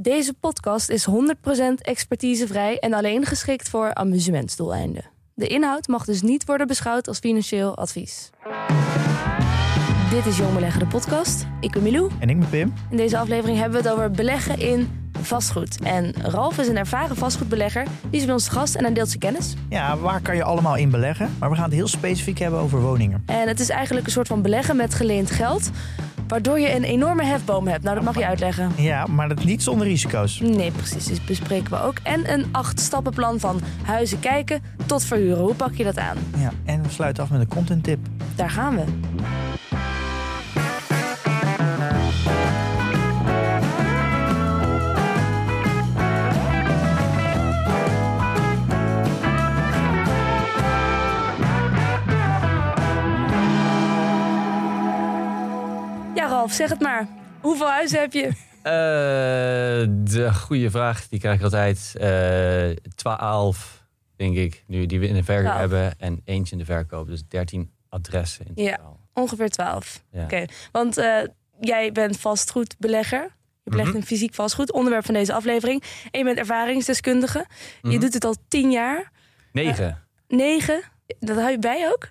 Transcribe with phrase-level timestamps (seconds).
[0.00, 1.12] Deze podcast is 100%
[1.78, 5.04] expertisevrij en alleen geschikt voor amusementsdoeleinden.
[5.34, 8.30] De inhoud mag dus niet worden beschouwd als financieel advies.
[10.10, 11.46] Dit is Jong Beleggen, de podcast.
[11.60, 12.10] Ik ben Milou.
[12.18, 12.72] En ik ben Pim.
[12.90, 15.80] In deze aflevering hebben we het over beleggen in vastgoed.
[15.82, 17.84] En Ralf is een ervaren vastgoedbelegger.
[18.10, 19.54] Die is bij ons gast en hij deelt zijn kennis.
[19.68, 21.36] Ja, waar kan je allemaal in beleggen?
[21.38, 23.22] Maar we gaan het heel specifiek hebben over woningen.
[23.26, 25.70] En het is eigenlijk een soort van beleggen met geleend geld.
[26.28, 27.82] Waardoor je een enorme hefboom hebt.
[27.82, 28.72] Nou, dat mag je uitleggen.
[28.76, 30.40] Ja, maar dat niet zonder risico's.
[30.40, 31.04] Nee, precies.
[31.04, 31.98] Dus bespreken we ook.
[32.02, 35.42] En een acht stappenplan van huizen kijken tot verhuren.
[35.42, 36.16] Hoe pak je dat aan?
[36.38, 37.98] Ja, en we sluiten af met een content tip.
[38.34, 38.84] Daar gaan we.
[56.38, 57.08] Ralf, zeg het maar.
[57.40, 58.26] Hoeveel huizen heb je?
[58.62, 61.94] Eh, de goede vraag, die krijg ik altijd.
[62.00, 63.84] Eh 12,
[64.16, 65.58] denk ik, nu die we in de verkoop 12.
[65.60, 65.94] hebben.
[65.98, 67.06] En eentje in de verkoop.
[67.06, 68.76] Dus 13 adressen in Ja.
[68.76, 69.00] totaal.
[69.14, 70.02] Ongeveer 12.
[70.10, 70.22] Ja.
[70.22, 71.16] Oké, want eh,
[71.60, 73.22] jij bent vastgoedbelegger.
[73.64, 73.96] Je belegt Mhm.
[73.98, 75.82] in fysiek vastgoed, onderwerp van deze aflevering.
[76.10, 77.46] En je bent ervaringsdeskundige.
[77.82, 78.00] Je Mhm.
[78.00, 79.10] doet het al tien jaar.
[79.52, 80.02] Negen.
[80.28, 80.80] Negen.
[81.20, 82.08] Dat hou je bij ook?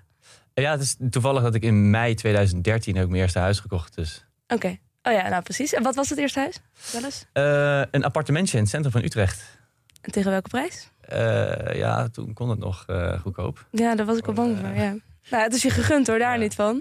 [0.61, 3.95] Ja, het is toevallig dat ik in mei 2013 ook mijn eerste huis gekocht.
[3.95, 4.77] Dus Oké.
[5.03, 5.73] Oh ja, nou precies.
[5.73, 6.59] En wat was het eerste huis?
[6.91, 7.25] Wel eens?
[7.33, 9.57] Eh, een appartementje in het centrum van Utrecht.
[10.01, 10.89] En tegen welke prijs?
[11.01, 13.65] Eh, ja, toen kon het nog eh, goedkoop.
[13.71, 14.95] Ja, daar was ik wel bang voor, ja.
[15.29, 16.39] Nou, het is je gegund hoor, daar Ja.
[16.41, 16.73] niet van.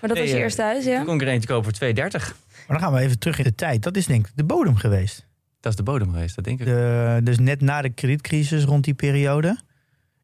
[0.00, 0.96] Maar dat Nee, was je eerste huis, ja?
[0.96, 2.34] Toen kon ik er eentje kopen voor 2,30.
[2.66, 3.82] Maar dan gaan we even terug in de tijd.
[3.82, 5.26] Dat is denk ik de bodem geweest.
[5.60, 6.66] Dat is de bodem geweest, dat denk ik.
[6.66, 9.58] De, dus net na de kredietcrisis rond die periode.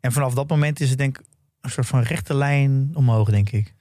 [0.00, 1.25] En vanaf dat moment is het denk ik
[1.66, 3.75] een soort van rechte lijn omhoog, denk ik.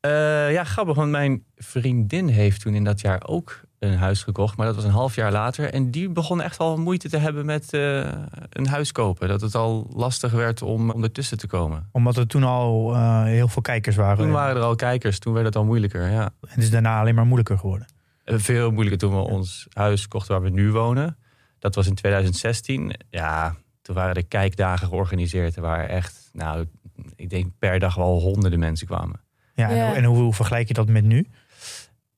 [0.00, 4.56] Eh, ja, grappig, want mijn vriendin heeft toen in dat jaar ook een huis gekocht.
[4.56, 5.72] Maar dat was een half jaar later.
[5.72, 8.12] En die begon echt al moeite te hebben met eh,
[8.50, 9.28] een huis kopen.
[9.28, 11.88] Dat het al lastig werd om, om ertussen te komen.
[11.92, 14.16] Omdat er toen al eh, heel veel kijkers waren.
[14.16, 16.10] Toen waren er al kijkers, toen werd het al moeilijker.
[16.10, 16.24] Ja.
[16.24, 17.86] En het is daarna alleen maar moeilijker geworden.
[18.24, 21.18] Veel moeilijker toen we ons huis kochten waar we nu wonen.
[21.58, 22.92] Dat was in 2016.
[23.10, 25.56] Ja, toen waren de kijkdagen georganiseerd.
[25.56, 26.66] Er waren echt, nou,
[27.16, 29.20] ik denk per dag wel honderden mensen kwamen.
[29.54, 29.88] Ja, Ja.
[29.88, 31.26] En, en hoe, hoe vergelijk je dat met nu?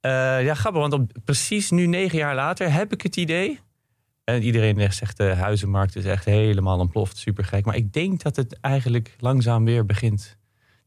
[0.01, 3.61] Eh, ja, grappig, want op, precies nu, negen jaar later, heb ik het idee.
[4.25, 7.65] En iedereen zegt de huizenmarkt is echt helemaal ontploft, super gek.
[7.65, 10.37] Maar ik denk dat het eigenlijk langzaam weer begint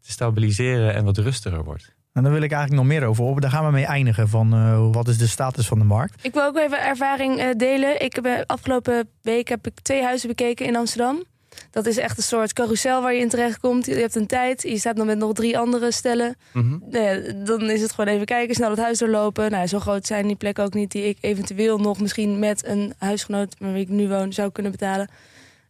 [0.02, 1.96] te stabiliseren en wat rustiger wordt.
[2.14, 3.42] En daar wil ik eigenlijk nog meer over op.
[3.42, 6.26] Daar gaan we mee eindigen van eh, wat is de status van de markt.
[6.26, 8.02] Ik wil ook even ervaring eh, delen.
[8.02, 11.24] Ik heb afgelopen week heb ik twee huizen bekeken in Amsterdam.
[11.72, 13.86] Dat is echt een soort carousel waar je in terecht komt.
[13.86, 16.36] Je hebt een tijd, je staat dan met nog drie andere stellen.
[16.54, 19.52] Nou ja, dan is het gewoon even kijken, snel het huis doorlopen.
[19.52, 22.94] Nou, zo groot zijn die plekken ook niet die ik eventueel nog misschien met een
[22.98, 25.10] huisgenoot met wie ik nu woon zou kunnen betalen.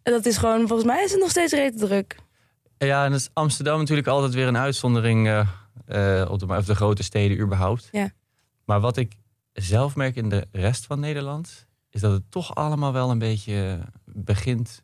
[0.03, 2.15] En dat is gewoon, volgens mij is het nog steeds redelijk druk.
[2.77, 5.47] Ja, en dat is Amsterdam natuurlijk altijd weer een uitzondering eh,
[5.85, 7.89] eh, op de, of de grote steden überhaupt.
[7.91, 8.09] Ja.
[8.65, 9.13] Maar wat ik
[9.53, 13.79] zelf merk in de rest van Nederland, is dat het toch allemaal wel een beetje
[14.05, 14.83] begint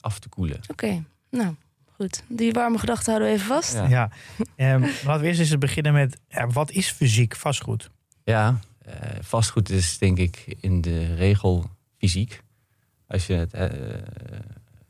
[0.00, 0.60] af te koelen.
[0.68, 1.54] Oké, nou
[1.96, 2.22] goed.
[2.28, 3.74] Die warme gedachten houden we even vast.
[3.74, 3.88] Ja.
[3.88, 4.10] Ja.
[4.56, 7.90] Ehm, laten we eerst eens beginnen met ja, wat is fysiek vastgoed?
[8.24, 12.42] Ja, eh, vastgoed is denk ik in de regel fysiek.
[13.06, 13.68] Als je het eh,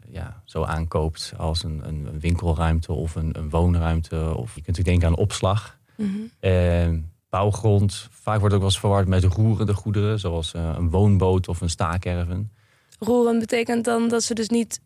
[0.08, 4.34] ja, zo aankoopt als een, een een winkelruimte of een, een woonruimte.
[4.36, 5.78] Of je kunt natuurlijk denken aan opslag.
[5.96, 6.10] Mhm.
[6.40, 6.88] Eh,
[7.28, 10.18] bouwgrond, vaak wordt ook wel eens verward met roerende goederen.
[10.18, 12.52] Zoals eh, een woonboot of een staakerven.
[12.98, 14.80] Roeren betekent dan dat ze dus niet...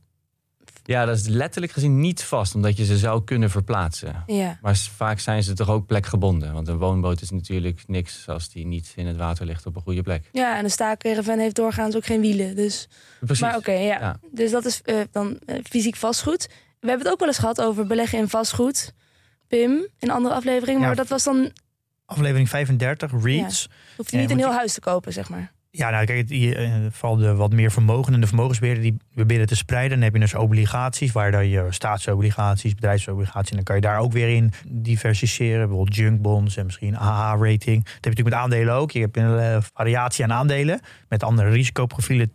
[0.85, 4.23] Ja, dat is letterlijk gezien niet vast, omdat je ze zou kunnen verplaatsen.
[4.27, 6.53] Ja, Maar vaak zijn ze toch ook plekgebonden.
[6.53, 9.83] Want een woonboot is natuurlijk niks als die niet in het water ligt op een
[9.83, 10.29] goede plek.
[10.33, 12.57] ja en een staakerven heeft doorgaans ook geen wielen.
[12.57, 12.89] Dus...
[13.21, 13.41] Precies.
[13.41, 13.99] Maar oké, ja.
[14.01, 14.21] Ja.
[14.33, 16.49] Dus dat is eh, dan eh, fysiek vastgoed.
[16.81, 18.95] We hebben het ook wel eens gehad over beleggen in vastgoed.
[19.49, 20.81] Pim, in een andere aflevering.
[20.81, 20.87] Ja.
[20.87, 21.51] Maar dat was dan...
[22.07, 23.69] Aflevering 35, REITs.
[23.97, 25.53] Hoef je Ja, niet een want heel je- huis te kopen, zeg maar.
[25.73, 29.57] Ja, nou kijk, die, eh, vooral de wat meer vermogenden, de vermogensbeheerder, die proberen te
[29.57, 29.91] spreiden.
[29.91, 33.99] Dan heb je dus obligaties, waar dan je staatsobligaties, bedrijfsobligaties, en dan kan je daar
[33.99, 35.67] ook weer in diversifiëren.
[35.69, 37.85] Bijvoorbeeld junkbonds en misschien AA-rating.
[37.85, 38.91] Dat heb je natuurlijk met aandelen ook.
[38.91, 42.33] Je hebt een eh, variatie aan aandelen met andere risicoprofielen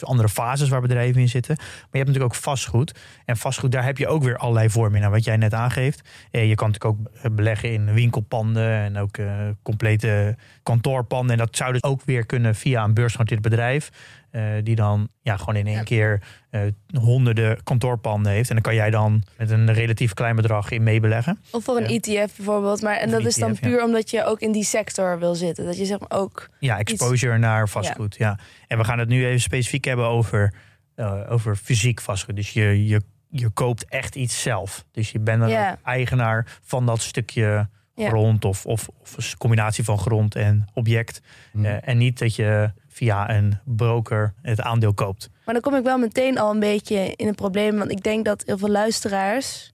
[0.00, 1.54] andere fases waar bedrijven in zitten.
[1.56, 2.98] Maar je hebt natuurlijk ook vastgoed.
[3.24, 5.10] En vastgoed, daar heb je ook weer allerlei vormen in.
[5.10, 6.08] wat jij net aangeeft.
[6.30, 11.32] Eh, je kan natuurlijk ook eh, beleggen in winkelpanden en ook eh, complete kantoorpanden.
[11.32, 13.90] En dat zou dus ook weer kunnen via een beursgenoteerd bedrijf.
[14.30, 15.82] Eh, die dan ja, gewoon in één Ja.
[15.82, 16.60] keer eh,
[17.00, 18.48] honderden kantoorpanden heeft.
[18.48, 21.40] En dan kan jij dan met een relatief klein bedrag in meebeleggen.
[21.50, 22.22] Of voor een Ja.
[22.22, 22.82] ETF bijvoorbeeld.
[22.82, 23.58] Maar, en Of dat is dan ja.
[23.60, 25.64] puur omdat je ook in die sector wil zitten.
[25.64, 26.48] Dat je zeg maar ook...
[26.58, 28.16] Ja, exposure naar vastgoed.
[28.16, 28.38] Ja.
[28.66, 30.54] En we gaan het nu even specifiek hebben over,
[30.94, 32.36] eh, over fysiek vastgoed.
[32.36, 34.84] Dus je, je, je koopt echt iets zelf.
[34.92, 35.52] Dus je bent
[35.84, 38.08] eigenaar van dat stukje Ja.
[38.08, 41.20] grond of, of, of een combinatie van grond en object.
[41.52, 41.64] Mhm.
[41.64, 45.30] Eh, en niet dat je via een broker het aandeel koopt.
[45.44, 47.76] Maar dan kom ik wel meteen al een beetje in een probleem.
[47.78, 49.72] Want ik denk dat heel veel luisteraars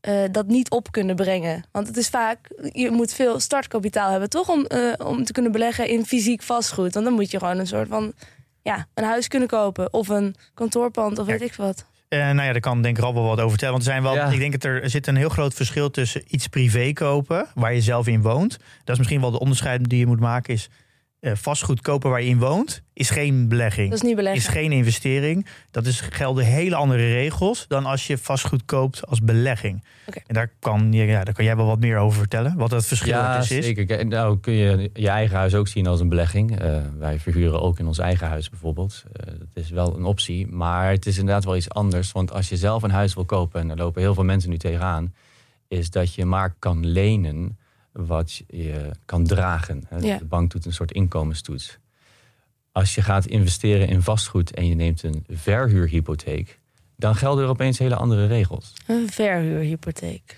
[0.00, 1.64] eh, dat niet op kunnen brengen.
[1.72, 2.38] Want het is vaak,
[2.72, 4.48] je moet veel startkapitaal hebben, toch?
[4.48, 6.94] Om, eh, om te kunnen beleggen in fysiek vastgoed.
[6.94, 8.12] Want dan moet je gewoon een soort van,
[8.62, 9.92] ja, een huis kunnen kopen.
[9.92, 11.84] Of een kantoorpand, of weet ik wat.
[12.08, 13.72] Eh, nou ja, daar kan denk ik Rob wel wat over vertellen.
[13.74, 14.30] Want er zijn wel, Ja.
[14.30, 17.74] ik denk dat er, er zit een heel groot verschil tussen iets privé kopen, waar
[17.74, 18.58] je zelf in woont.
[18.84, 20.54] Dat is misschien wel de onderscheid die je moet maken.
[20.54, 20.68] Is
[21.22, 23.88] eh, vastgoed kopen waar je in woont, is geen belegging.
[23.90, 24.40] Dat is niet beleggen.
[24.42, 25.46] is geen investering.
[25.70, 29.84] Dat is, gelden hele andere regels dan als je vastgoed koopt als belegging.
[30.06, 30.18] Oké.
[30.26, 32.56] En daar kan, je- ja, daar kan jij wel wat meer over vertellen.
[32.56, 33.46] Wat het verschil Ja, is.
[33.46, 33.84] zeker.
[33.86, 36.58] Kijk, Nou kun je je eigen huis ook zien als een belegging.
[36.60, 39.04] Eh, wij verhuren ook in ons eigen huis bijvoorbeeld.
[39.12, 40.46] Eh, dat is wel een optie.
[40.46, 42.12] Maar het is inderdaad wel iets anders.
[42.12, 43.60] Want als je zelf een huis wil kopen...
[43.60, 45.14] en daar lopen heel veel mensen nu tegenaan...
[45.68, 47.56] is dat je maar kan lenen
[47.92, 49.84] wat je kan dragen.
[49.88, 49.96] hè.
[49.96, 50.18] Ja.
[50.18, 51.78] De bank doet een soort inkomenstoets.
[52.72, 54.54] Als je gaat investeren in vastgoed...
[54.54, 56.60] en je neemt een verhuurhypotheek...
[56.96, 58.72] dan gelden er opeens hele andere regels.
[58.86, 60.36] Een verhuurhypotheek.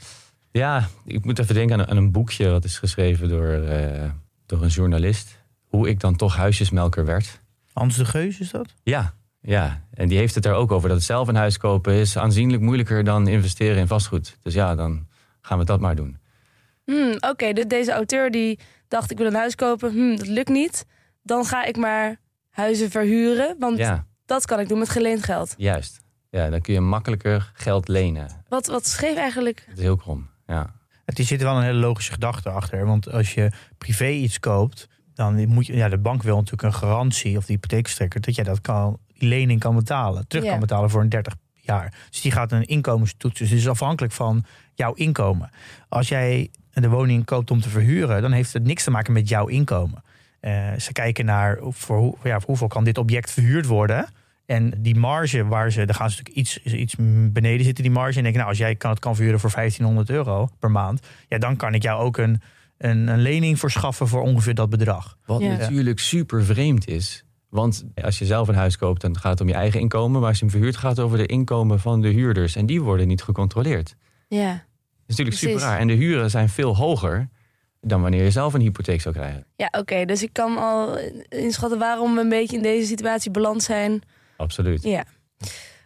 [0.50, 4.10] Ja, ik moet even denken aan, aan een boekje wat is geschreven door, eh,
[4.46, 5.38] door een journalist.
[5.64, 7.40] Hoe ik dan toch huisjesmelker werd.
[7.72, 8.74] Hans de Geus is dat?
[8.82, 12.18] Ja, ja, en die heeft het er ook over dat zelf een huis kopen is
[12.18, 14.36] aanzienlijk moeilijker dan investeren in vastgoed.
[14.42, 15.06] Dus ja, dan
[15.40, 16.18] gaan we dat maar doen.
[16.84, 18.58] Hmm, Oké, de- deze auteur die
[18.88, 19.90] dacht ik wil een huis kopen.
[19.92, 20.86] Hmm, dat lukt niet.
[21.22, 22.20] Dan ga ik maar
[22.50, 23.56] huizen verhuren.
[23.58, 25.54] Want Ja, dat kan ik doen met geleend geld.
[25.56, 26.02] juist.
[26.30, 28.44] Ja, dan kun je makkelijker geld lenen.
[28.48, 29.64] Wat, wat schreef eigenlijk...
[29.68, 30.28] Dat is heel krom.
[30.46, 32.86] Ja, Het is- zit er wel een hele logische gedachte achter.
[32.86, 36.74] Want als je privé iets koopt, dan moet je, ja, de bank wil natuurlijk een
[36.74, 40.50] garantie of de hypotheekstrekker dat jij dat kan, die lening kan betalen, terug Ja.
[40.50, 41.94] kan betalen voor een 30 jaar.
[42.10, 43.38] Dus die gaat een inkomenstoets.
[43.38, 44.44] Dus het is afhankelijk van
[44.74, 45.50] jouw inkomen.
[45.88, 46.50] Als jij
[46.82, 50.02] de woning koopt om te verhuren, dan heeft het niks te maken met jouw inkomen.
[50.40, 54.06] Eh, ze kijken naar voor, hoe, ja, voor hoeveel kan dit object verhuurd worden.
[54.46, 56.94] En die marge waar ze, daar gaan ze natuurlijk iets, iets
[57.32, 58.16] beneden zitten, die marge.
[58.16, 61.38] En denken, nou, als jij kan, het kan verhuren voor 1500 euro per maand, ja,
[61.38, 62.40] dan kan ik jou ook een,
[62.78, 65.16] een, een lening verschaffen voor ongeveer dat bedrag.
[65.26, 65.56] Wat Ja.
[65.56, 67.24] natuurlijk super vreemd is.
[67.48, 70.20] Want als je zelf een huis koopt, dan gaat het om je eigen inkomen.
[70.20, 72.56] Maar als je hem verhuurt, gaat het over de inkomen van de huurders.
[72.56, 73.96] En die worden niet gecontroleerd.
[74.28, 74.64] Ja,
[75.06, 75.40] is natuurlijk Precies.
[75.40, 75.78] super raar.
[75.78, 77.28] En de huren zijn veel hoger
[77.80, 79.46] dan wanneer je zelf een hypotheek zou krijgen.
[79.56, 80.04] ja oké.
[80.04, 80.98] dus ik kan al
[81.28, 84.02] inschatten waarom we een beetje in deze situatie beland zijn.
[84.36, 84.82] Absoluut.
[84.82, 85.04] Ja.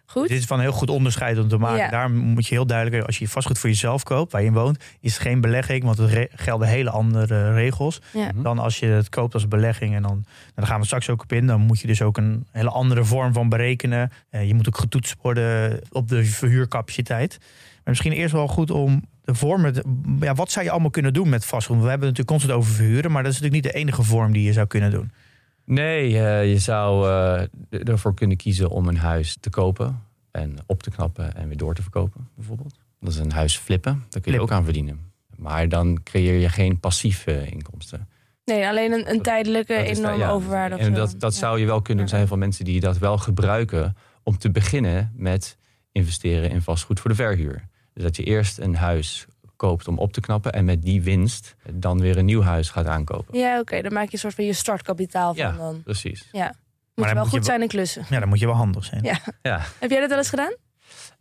[0.07, 0.29] Goed.
[0.29, 1.79] Dit is van heel goed onderscheid om te maken.
[1.79, 1.89] Ja.
[1.89, 4.85] Daar moet je heel duidelijk, als je vastgoed voor jezelf koopt, waar je in woont,
[5.01, 8.27] is het geen belegging, want er gelden hele andere regels Ja.
[8.33, 8.43] Mhm.
[8.43, 9.95] dan als je het koopt als belegging.
[9.95, 11.47] En dan, en daar gaan we straks ook op in.
[11.47, 14.13] Dan moet je dus ook een hele andere vorm van berekenen.
[14.31, 17.39] Eh, je moet ook getoetst worden op de verhuurcapaciteit.
[17.89, 19.73] Maar misschien eerst wel goed om de vormen.
[19.73, 19.85] te-
[20.21, 21.77] ja, wat zou je allemaal kunnen doen met vastgoed?
[21.83, 24.33] We hebben het natuurlijk constant over verhuren, maar dat is natuurlijk niet de enige vorm
[24.33, 25.11] die je zou kunnen doen.
[25.65, 30.83] Nee, eh, je zou eh, ervoor kunnen kiezen om een huis te kopen en op
[30.83, 32.79] te knappen en weer door te verkopen, bijvoorbeeld.
[33.01, 33.93] Dat is een huis flippen.
[33.93, 34.43] Daar kun je Flippen.
[34.43, 35.01] ook aan verdienen.
[35.37, 38.09] Maar dan creëer je geen passieve inkomsten.
[38.45, 40.77] Nee, alleen een, een Dat- tijdelijke Dat is- enorme ja, overwaarde.
[40.77, 41.39] En dat, dat Ja.
[41.39, 42.05] zou je wel kunnen.
[42.05, 45.57] Er zijn veel mensen die dat wel gebruiken om te beginnen met
[45.93, 47.65] investeren in vastgoed voor de verhuur.
[47.99, 49.27] Dus dat je eerst een huis
[49.57, 52.87] koopt om op te knappen en met die winst dan weer een nieuw huis gaat
[52.87, 53.39] aankopen.
[53.39, 53.83] Ja, oké.
[53.83, 55.53] Dan maak je een soort van je startkapitaal van Ja.
[55.57, 55.83] dan.
[55.83, 56.29] Precies.
[56.33, 56.45] Ja.
[56.47, 56.55] Moet
[56.95, 58.05] dan je wel moet je goed wel- zijn in klussen.
[58.11, 59.03] Ja, dan moet je wel handig zijn.
[59.05, 59.19] Ja.
[59.43, 59.61] Ja.
[59.79, 60.55] Heb jij dat wel eens gedaan?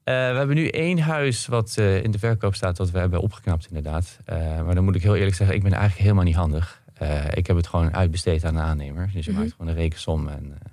[0.03, 3.22] Eh, we hebben nu één huis wat eh, in de verkoop staat, dat we hebben
[3.22, 4.19] opgeknapt inderdaad.
[4.25, 6.81] Eh, maar dan moet ik heel eerlijk zeggen, ik ben eigenlijk helemaal niet handig.
[6.93, 9.10] Eh, ik heb het gewoon uitbesteed aan de aannemer.
[9.13, 9.39] Dus je Mhm.
[9.39, 10.72] maakt gewoon een rekensom en eh,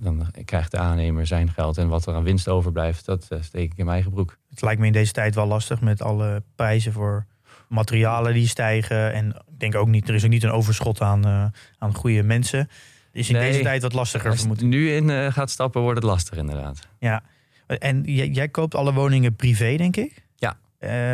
[0.00, 1.78] dan krijgt de aannemer zijn geld.
[1.78, 4.36] En wat er aan winst overblijft, dat eh, steek ik in mijn eigen broek.
[4.50, 7.26] Het lijkt me in deze tijd wel lastig met alle prijzen voor
[7.68, 9.12] materialen die stijgen.
[9.12, 11.44] En ik denk ook niet, er is ook niet een overschot aan, eh,
[11.78, 12.68] aan goede mensen.
[13.12, 13.50] Is in Nee.
[13.50, 14.62] deze tijd wat lastiger Als je vermoed.
[14.62, 16.88] nu in eh, gaat stappen, wordt het lastig inderdaad.
[16.98, 17.22] Ja.
[17.66, 20.24] En jij, jij koopt alle woningen privé, denk ik?
[20.36, 20.56] Ja.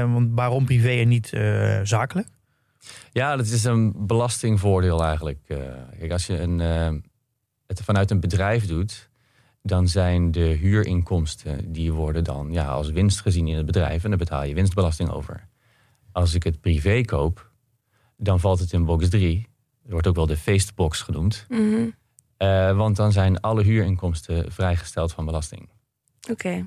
[0.07, 1.33] Want waarom privé en niet
[1.83, 2.29] zakelijk?
[3.13, 5.39] Ja, dat is een belastingvoordeel eigenlijk.
[5.99, 6.61] Kijk, als je een,
[7.67, 9.09] het vanuit een bedrijf doet,
[9.63, 14.09] dan zijn de huurinkomsten, die worden dan ja, als winst gezien in het bedrijf en
[14.09, 15.49] daar betaal je winstbelasting over.
[16.13, 17.51] Als ik het privé koop,
[18.17, 19.49] dan valt het in box 3.
[19.85, 21.47] Er wordt ook wel de feestbox genoemd.
[21.49, 21.89] Mhm.
[22.37, 25.69] Eh, want dan zijn alle huurinkomsten vrijgesteld van belasting.
[26.31, 26.67] Oké.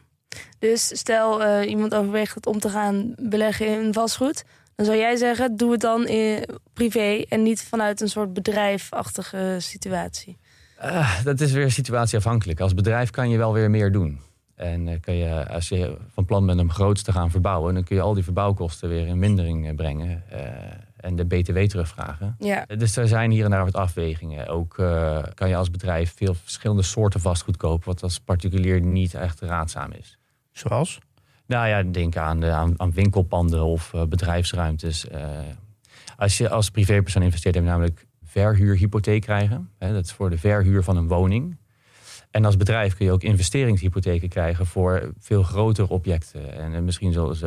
[0.60, 4.44] Dus stel uh, iemand overweegt het om te gaan beleggen in vastgoed.
[4.76, 9.56] Dan zou jij zeggen, doe het dan in privé en niet vanuit een soort bedrijfachtige
[9.60, 10.38] situatie.
[10.84, 12.60] Uh, dat is weer situatieafhankelijk.
[12.60, 14.20] Als bedrijf kan je wel weer meer doen.
[14.56, 17.84] En uh, kan je, als je van plan bent om groots te gaan verbouwen, dan
[17.84, 20.24] kun je al die verbouwkosten weer in mindering brengen.
[20.96, 22.36] en de BTW terugvragen.
[22.40, 22.66] Ja.
[22.78, 24.48] Dus er zijn hier en daar wat afwegingen.
[24.48, 24.74] Ook
[25.34, 29.92] kan je als bedrijf veel verschillende soorten vastgoed kopen, wat als particulier niet echt raadzaam
[29.92, 30.18] is.
[30.52, 31.00] Zoals?
[31.50, 35.06] Nou ja, denk aan, de, aan, aan winkelpanden of uh, bedrijfsruimtes.
[35.06, 35.20] Uh,
[36.18, 39.70] als je als privépersoon investeert, heb je namelijk verhuurhypotheek krijgen.
[39.78, 41.58] Dat is voor de verhuur van een woning.
[42.32, 46.54] En als bedrijf kun je ook investeringshypotheken krijgen voor veel grotere objecten.
[46.54, 47.44] En uh, misschien zoals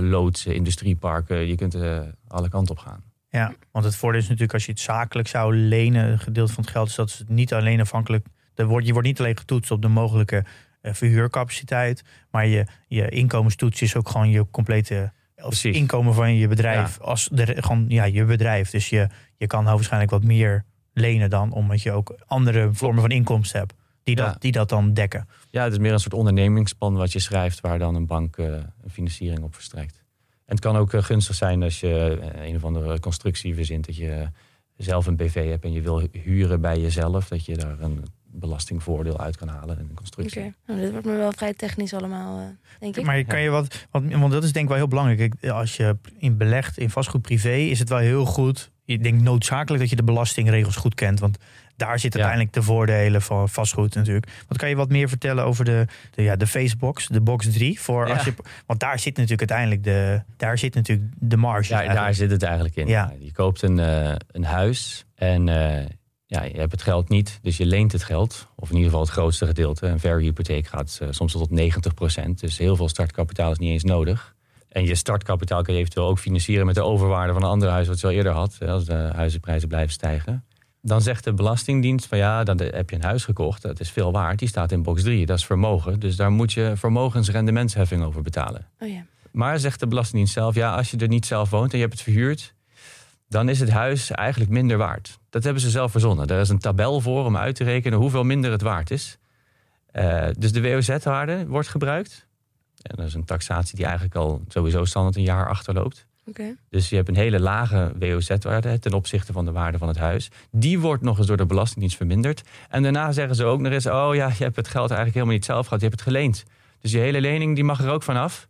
[0.00, 1.46] loodsen, industrieparken.
[1.46, 1.76] Je kunt
[2.28, 3.02] alle kanten op gaan.
[3.28, 6.62] Ja, want het voordeel is natuurlijk als je het zakelijk zou lenen, een gedeelte van
[6.62, 8.26] het geld, is dat het niet alleen afhankelijk.
[8.54, 10.44] Je wordt niet alleen getoetst op de mogelijke
[10.82, 12.04] verhuurcapaciteit.
[12.30, 15.12] Maar je, je inkomenstoets is ook gewoon je complete
[15.46, 15.76] Precies.
[15.76, 16.98] inkomen van je bedrijf.
[16.98, 17.04] Ja.
[17.04, 18.70] Als de, gewoon, ja, je bedrijf.
[18.70, 21.52] Dus je, je kan waarschijnlijk wat meer lenen dan.
[21.52, 23.74] Omdat je ook andere vormen van inkomsten hebt.
[24.02, 24.36] Die dat, Ja.
[24.38, 25.28] die dat dan dekken.
[25.50, 28.46] Ja, het is meer een soort ondernemingsplan wat je schrijft, waar dan een bank eh,
[28.46, 30.04] een financiering op verstrekt.
[30.46, 33.86] En het kan ook eh, gunstig zijn als je eh, een of andere constructie verzint,
[33.86, 34.28] dat je
[34.76, 39.20] zelf een BV hebt en je wil huren bij jezelf, dat je daar een belastingvoordeel
[39.20, 40.40] uit kan halen in een constructie.
[40.40, 40.52] Oké.
[40.66, 42.44] Nou, dit wordt me wel vrij technisch allemaal, eh,
[42.80, 43.04] denk ik.
[43.04, 45.18] Maar kan je wat, wat, want dat is denk ik wel heel belangrijk.
[45.40, 48.70] Kijk, Als je in belegt in vastgoed privé, is het wel heel goed.
[48.84, 51.20] Ik denk noodzakelijk dat je de belastingregels goed kent.
[51.20, 51.38] Want
[51.76, 52.26] daar zitten Ja.
[52.26, 54.26] uiteindelijk de voordelen van vastgoed natuurlijk.
[54.48, 57.80] Wat kan je wat meer vertellen over de, de, ja, de Facebox, de box 3?
[57.80, 58.14] Voor Ja.
[58.14, 58.34] als je,
[58.66, 61.72] want daar zit natuurlijk uiteindelijk de, daar zit natuurlijk de marge.
[61.74, 62.86] Ja, daar zit het eigenlijk in.
[62.86, 63.12] Ja.
[63.18, 65.86] Je koopt een, eh, een huis en eh,
[66.32, 68.48] ja, je hebt het geld niet, dus je leent het geld.
[68.54, 69.86] Of in ieder geval het grootste gedeelte.
[69.86, 74.34] Een verhuurhypotheek gaat eh, soms tot 90% Dus heel veel startkapitaal is niet eens nodig.
[74.68, 77.88] En je startkapitaal kan je eventueel ook financieren met de overwaarde van een ander huis
[77.88, 78.58] wat je al eerder had.
[78.66, 80.44] Als de huizenprijzen blijven stijgen.
[80.82, 83.62] Dan zegt de Belastingdienst van ja, dan heb je een huis gekocht.
[83.62, 84.38] Dat is veel waard.
[84.38, 85.26] Die staat in box 3.
[85.26, 86.00] Dat is vermogen.
[86.00, 88.66] Dus daar moet je vermogensrendementsheffing over betalen.
[88.78, 89.04] Oh ja.
[89.32, 91.98] Maar zegt de Belastingdienst zelf, ja, als je er niet zelf woont en je hebt
[91.98, 92.54] het verhuurd,
[93.32, 95.18] dan is het huis eigenlijk minder waard.
[95.30, 96.26] Dat hebben ze zelf verzonnen.
[96.26, 99.18] Er is een tabel voor om uit te rekenen hoeveel minder het waard is.
[99.86, 102.26] Eh, dus de WOZ-waarde wordt gebruikt.
[102.82, 106.06] En dat is een taxatie die eigenlijk al sowieso standaard een jaar achterloopt.
[106.26, 106.56] Oké.
[106.68, 110.30] Dus je hebt een hele lage WOZ-waarde ten opzichte van de waarde van het huis.
[110.50, 112.42] Die wordt nog eens door de Belastingdienst verminderd.
[112.68, 115.34] En daarna zeggen ze ook nog eens: oh ja, je hebt het geld eigenlijk helemaal
[115.34, 116.44] niet zelf gehad, je hebt het geleend.
[116.80, 118.48] Dus je hele lening die mag er ook vanaf.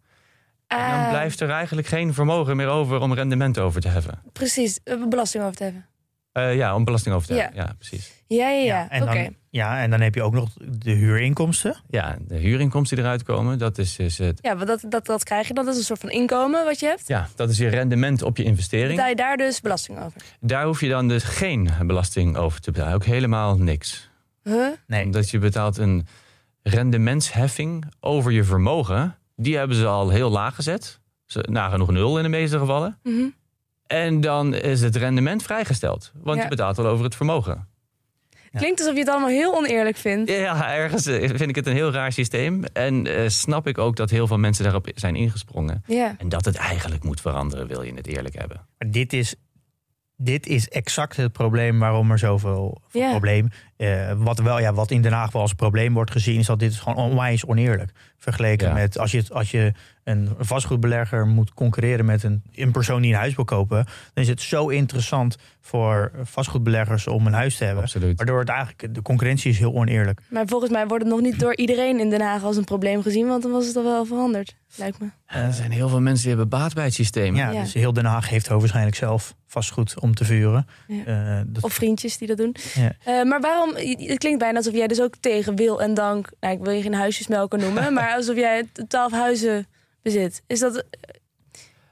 [0.72, 4.22] En dan Ah, blijft er eigenlijk geen vermogen meer over om rendement over te heffen.
[4.32, 5.86] Precies, eh, belasting over te hebben.
[6.32, 7.40] Eh, ja, om belasting over te Ja.
[7.40, 7.60] heffen.
[7.62, 8.12] Ja, precies.
[8.26, 8.90] Ja, ja, ja.
[8.90, 9.12] en Oké.
[9.12, 11.76] dan, ja, en dan heb je ook nog de huurinkomsten.
[11.88, 15.24] Ja, de huurinkomsten die eruit komen, dat is, dus het, Ja, want dat, dat, dat
[15.24, 15.64] krijg je dan.
[15.64, 17.08] Dat is een soort van inkomen wat je hebt.
[17.08, 18.90] ja, dat is je rendement op je investering.
[18.90, 20.20] Betaal je daar dus belasting over.
[20.40, 22.94] Daar hoef je dan dus geen belasting over te betalen.
[22.94, 24.10] Ook helemaal niks.
[24.42, 24.66] Huh?
[24.86, 26.06] Nee, Omdat je betaalt een
[26.62, 29.16] rendementsheffing over je vermogen.
[29.42, 31.00] Die hebben ze al heel laag gezet.
[31.26, 32.98] Ze- Nagenoeg nul in de meeste gevallen.
[33.02, 33.24] Mhm.
[33.86, 36.12] En dan is het rendement vrijgesteld.
[36.22, 36.42] Want Ja.
[36.42, 37.66] je betaalt al over het vermogen.
[38.50, 38.58] Ja.
[38.58, 40.30] Klinkt alsof je het allemaal heel oneerlijk vindt.
[40.30, 42.64] Ja, ergens eh, vind ik het een heel raar systeem.
[42.64, 45.82] En eh, snap ik ook dat heel veel mensen daarop zijn ingesprongen.
[45.86, 46.14] Ja.
[46.18, 48.66] En dat het eigenlijk moet veranderen, wil je het eerlijk hebben.
[48.78, 49.34] Maar dit is,
[50.24, 53.10] dit is exact het probleem waarom er zoveel Ja.
[53.10, 53.48] probleem.
[53.76, 56.58] eh, wat, wel, ja, wat in Den Haag wel als probleem wordt gezien, is dat
[56.58, 57.90] dit is gewoon onwijs oneerlijk.
[58.18, 58.74] Vergeleken Ja.
[58.74, 59.72] met als je, als je
[60.04, 64.28] een vastgoedbelegger moet concurreren met een, een persoon die een huis wil kopen, dan is
[64.28, 67.82] het zo interessant voor vastgoedbeleggers om een huis te hebben.
[67.82, 68.16] Absoluut.
[68.16, 70.20] Waardoor het eigenlijk, de concurrentie is heel oneerlijk.
[70.28, 73.02] Maar volgens mij wordt het nog niet door iedereen in Den Haag als een probleem
[73.02, 73.26] gezien.
[73.26, 75.10] Want dan was het al wel veranderd, lijkt me.
[75.26, 77.36] Er zijn heel veel mensen die hebben baat bij het systeem.
[77.36, 77.60] Ja, Ja.
[77.60, 80.66] Dus heel Den Haag heeft waarschijnlijk zelf vastgoed om te vuren.
[80.86, 81.04] Ja.
[81.04, 82.56] Eh, dat, Of vriendjes die dat doen.
[82.74, 82.92] Ja.
[83.04, 86.30] Eh, maar waarom, het klinkt bijna alsof jij dus ook tegen wil en dank...
[86.40, 89.66] Nou, ik wil je geen huisjesmelker noemen, maar alsof jij twaalf huizen
[90.02, 90.42] bezit.
[90.46, 90.76] Is dat...
[90.76, 90.82] eh,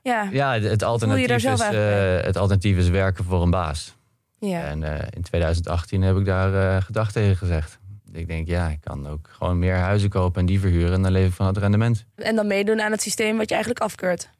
[0.02, 3.94] ja, Ja, het- het alternatief, is, eh, het alternatief is werken voor een baas.
[4.38, 4.62] ja.
[4.64, 7.78] En eh, in 2018 heb ik daar eh gedag tegen gezegd.
[8.12, 10.92] Ik denk, ja, ik kan ook gewoon meer huizen kopen en die verhuren.
[10.92, 12.04] En dan leef ik van het rendement.
[12.14, 14.30] En dan meedoen aan het systeem wat je eigenlijk afkeurt.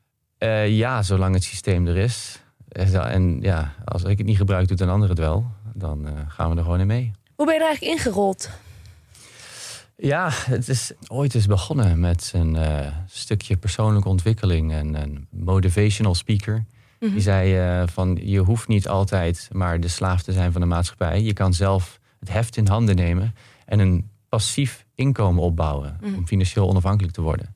[0.67, 2.43] Ja, zolang het systeem er is.
[2.69, 5.47] En ja, als ik het niet gebruik, doet een ander het wel.
[5.75, 7.13] Dan gaan we er gewoon in mee.
[7.35, 8.51] Hoe ben je er eigenlijk ingerold?
[10.03, 16.15] Ja, het is ooit eens begonnen met een eh, stukje persoonlijke ontwikkeling en een motivational
[16.15, 16.65] speaker.
[17.01, 17.13] Mhm.
[17.13, 20.67] Die zei eh, van je hoeft niet altijd maar de slaaf te zijn van de
[20.67, 21.23] maatschappij.
[21.23, 23.35] Je kan zelf het heft in handen nemen
[23.67, 26.15] en een passief inkomen opbouwen Mhm.
[26.15, 27.55] om financieel onafhankelijk te worden.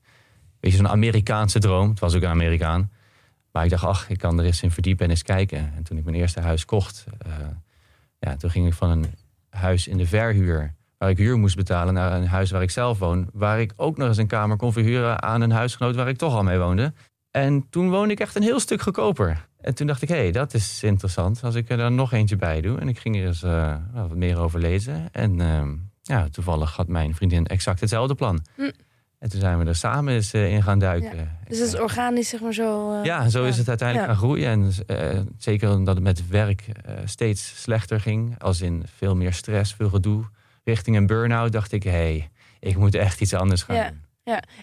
[0.60, 1.88] Weet je, zo'n Amerikaanse droom.
[1.90, 2.90] Het was ook een Amerikaan.
[3.52, 5.72] Maar ik dacht, ach, ik kan er eens in verdiepen en eens kijken.
[5.76, 7.32] En toen ik mijn eerste huis kocht, eh,
[8.18, 9.04] ja, toen ging ik van een
[9.50, 12.98] huis in de verhuur, waar ik huur moest betalen, naar een huis waar ik zelf
[12.98, 13.28] woon.
[13.32, 16.34] Waar ik ook nog eens een kamer kon verhuren aan een huisgenoot waar ik toch
[16.34, 16.92] al mee woonde.
[17.30, 19.46] En toen woonde ik echt een heel stuk goedkoper.
[19.60, 22.36] En toen dacht ik, hé, hey, dat is interessant als ik er dan nog eentje
[22.36, 22.78] bij doe.
[22.78, 25.08] En ik ging er eens eh, wat meer over lezen.
[25.12, 28.44] En ehm, ja, toevallig had mijn vriendin exact hetzelfde plan.
[28.54, 28.70] Hm.
[29.18, 31.38] En toen zijn we er samen eens eh, in gaan duiken.
[31.48, 32.92] Dus dat is organisch, zeg maar zo.
[32.98, 34.14] eh, Ja, zo is het uiteindelijk Ja.
[34.14, 34.48] gaan groeien.
[34.48, 34.72] En
[35.38, 36.64] zeker omdat het met werk
[37.04, 38.34] steeds slechter ging.
[38.38, 40.24] Als in veel meer stress, veel gedoe.
[40.64, 42.30] Richting een burn-out dacht ik, hé, hey,
[42.60, 43.88] ik moet echt iets anders gaan Ja.
[43.88, 44.02] doen.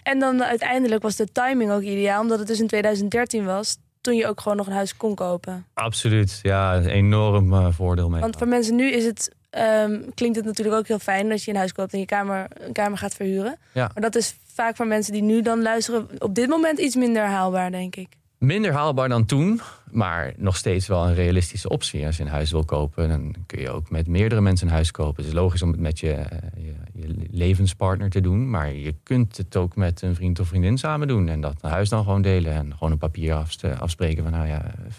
[0.02, 3.76] En dan uiteindelijk was de timing ook ideaal, omdat het dus in 2013 was.
[4.00, 5.66] Toen je ook gewoon nog een huis kon kopen.
[5.74, 8.20] Absoluut, ja, een enorm eh, voordeel mee.
[8.20, 11.50] Want voor mensen nu is het, ehm, klinkt het natuurlijk ook heel fijn dat je
[11.50, 13.58] een huis koopt en je kamer, een kamer gaat verhuren.
[13.72, 13.90] Ja.
[13.94, 17.22] Maar dat is vaak voor mensen die nu dan luisteren op dit moment iets minder
[17.24, 18.08] haalbaar, denk ik.
[18.42, 22.06] Minder haalbaar dan toen, maar nog steeds wel een realistische optie.
[22.06, 24.90] Als je een huis wil kopen, dan kun je ook met meerdere mensen een huis
[24.90, 25.16] kopen.
[25.16, 28.94] Het is logisch om het met je, eh, je, je levenspartner te doen, maar je
[29.02, 31.28] kunt het ook met een vriend of vriendin samen doen.
[31.28, 33.44] En dat huis dan gewoon delen en gewoon een papier
[33.78, 34.94] afspreken van nou ja, 50%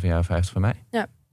[0.00, 0.74] van jou, 50% van mij.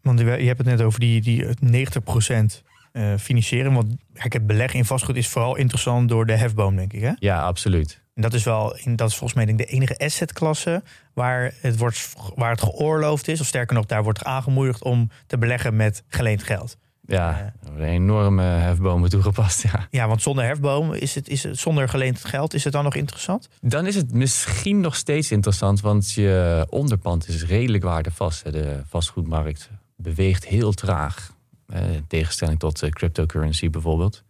[0.02, 3.74] Want je je hebt het net over die, die 90% eh financieren.
[3.74, 7.02] Want het beleggen in vastgoed is vooral interessant door de hefboom, denk ik.
[7.02, 7.12] Hè?
[7.20, 8.03] Ja, absoluut.
[8.14, 11.78] En dat is wel, dat is volgens mij denk ik de enige assetklasse waar het,
[11.78, 13.42] wordt, waar het geoorloofd is.
[13.42, 16.78] Of sterker nog, daar wordt aangemoedigd om te beleggen met geleend geld.
[17.06, 19.64] Ja, worden enorme hefbomen toegepast.
[19.64, 19.88] Ja.
[19.90, 22.96] Ja, want zonder hefboom, is het, is het, zonder geleend geld, is het dan nog
[22.96, 23.50] interessant?
[23.62, 28.52] Dan is het misschien nog steeds interessant, want je onderpand is redelijk waardevast.
[28.52, 31.36] De vastgoedmarkt beweegt heel traag,
[31.68, 34.24] eh, in tegenstelling tot eh, cryptocurrency bijvoorbeeld.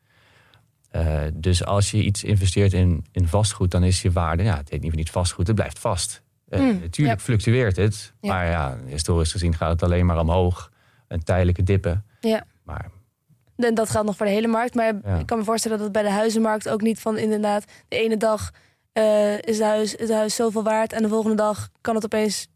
[0.93, 4.69] Eh, dus als je iets investeert in, in vastgoed, dan is je waarde, ja, het
[4.69, 6.21] heet niet niet vastgoed, het blijft vast.
[6.49, 7.23] Eh, Hmm, natuurlijk ja.
[7.25, 8.33] fluctueert het, Ja.
[8.33, 10.71] maar ja, historisch gezien gaat het alleen maar omhoog.
[11.07, 12.05] Een tijdelijke dippen.
[12.21, 12.43] Ja.
[12.63, 12.89] Maar
[13.57, 14.75] En dat geldt nog voor de hele markt.
[14.75, 15.17] Maar Ja.
[15.17, 17.65] ik kan me voorstellen dat het bij de huizenmarkt ook niet van inderdaad...
[17.87, 18.51] de ene dag
[18.91, 20.93] eh, is, het huis, is het huis zoveel waard...
[20.93, 22.47] en de volgende dag kan het opeens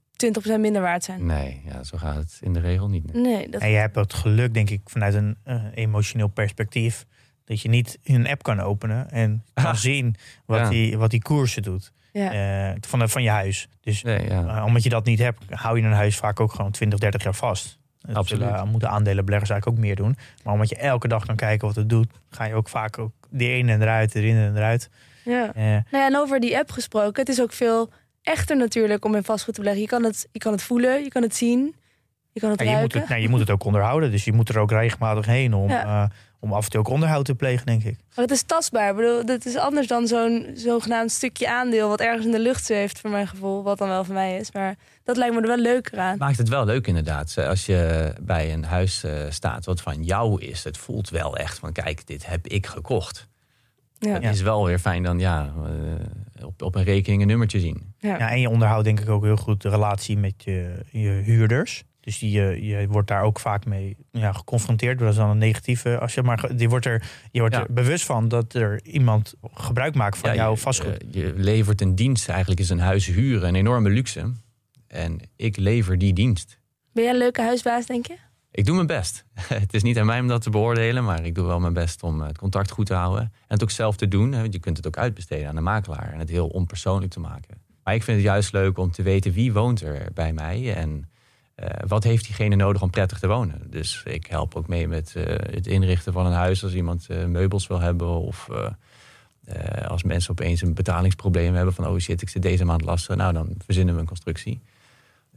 [0.56, 1.26] 20% minder waard zijn.
[1.26, 3.14] nee, ja, zo gaat het in de regel niet.
[3.14, 7.06] Nee, dat, En je hebt het geluk, denk ik, vanuit een eh, emotioneel perspectief...
[7.48, 9.76] dat je niet een app kan openen en kan Ah.
[9.76, 10.70] zien wat, Ja.
[10.70, 12.32] die, wat die koersen doet ja.
[12.72, 13.68] eh, van, van je huis.
[13.82, 14.58] Dus Nee, ja.
[14.58, 17.24] eh, omdat je dat niet hebt, hou je een huis vaak ook gewoon 20, 30
[17.24, 17.78] jaar vast.
[18.00, 18.48] Dat Absoluut.
[18.50, 20.18] zullen- moeten aandelenbeleggers eigenlijk ook meer doen.
[20.44, 23.12] Maar omdat je elke dag kan kijken wat het doet, ga je ook vaak ook
[23.30, 24.90] de ene en eruit, de ene en eruit.
[25.26, 25.54] ja.
[25.54, 29.16] Eh, Nou ja, en over die app gesproken, het is ook veel echter natuurlijk om
[29.16, 29.84] in vastgoed te beleggen.
[29.84, 31.76] Je kan het, je kan het voelen, je kan het zien,
[32.32, 33.00] je kan het Ja, je, moet ruiken.
[33.00, 34.12] het, nou, je moet het ook onderhouden.
[34.12, 36.12] Dus je moet er ook regelmatig heen om, Ja.
[36.40, 37.98] Eh, om af en toe ook onderhoud te plegen, denk ik.
[38.16, 38.90] Maar het is tastbaar.
[38.90, 42.66] Ik bedoel, dat is anders dan zo'n zogenaamd stukje aandeel wat ergens in de lucht
[42.66, 43.64] zweeft, voor mijn gevoel.
[43.64, 44.52] Wat dan wel voor mij is.
[44.52, 46.18] Maar dat lijkt me er wel leuker aan.
[46.18, 47.38] maakt het wel leuk inderdaad.
[47.38, 50.64] Als je bij een huis eh, staat wat van jou is.
[50.64, 53.28] Het voelt wel echt van kijk, dit heb ik gekocht.
[54.00, 54.14] Ja.
[54.14, 55.54] Het is wel weer fijn dan ja,
[56.36, 57.94] eh, op, op een rekening een nummertje zien.
[57.98, 58.18] Ja.
[58.18, 61.84] Ja, en je onderhoudt denk ik ook heel goed de relatie met je, je huurders.
[62.08, 65.00] Dus die, je, je wordt daar ook vaak mee ja, geconfronteerd.
[65.00, 66.00] Dat is dan een negatieve.
[66.00, 67.62] Als je, maar je wordt er, je wordt Ja.
[67.62, 70.98] er bewust van dat er iemand gebruik maakt van Ja, jouw je, vastgoed.
[70.98, 72.30] eh, je levert een dienst.
[72.30, 74.32] Eigenlijk is een huis huren een enorme luxe.
[74.88, 76.60] En ik lever die dienst.
[76.94, 78.16] Ben jij een leuke huisbaas, denk je?
[78.52, 79.26] Ik doe mijn best.
[79.64, 82.04] Het is niet aan mij om dat te beoordelen, maar ik doe wel mijn best
[82.04, 83.22] om het contact goed te houden.
[83.24, 84.32] En het ook zelf te doen.
[84.32, 87.20] hè, Want je kunt het ook uitbesteden aan de makelaar en het heel onpersoonlijk te
[87.20, 87.62] maken.
[87.84, 91.10] Maar ik vind het juist leuk om te weten wie woont er bij mij en
[91.58, 93.62] eh, wat heeft diegene nodig om prettig te wonen.
[93.70, 97.26] Dus ik help ook mee met eh, het inrichten van een huis als iemand eh,
[97.26, 98.48] meubels wil hebben of
[99.88, 103.16] als mensen opeens een betalingsprobleem hebben van oh shit, ik zit deze maand lastig.
[103.16, 104.62] Nou, dan verzinnen we een constructie.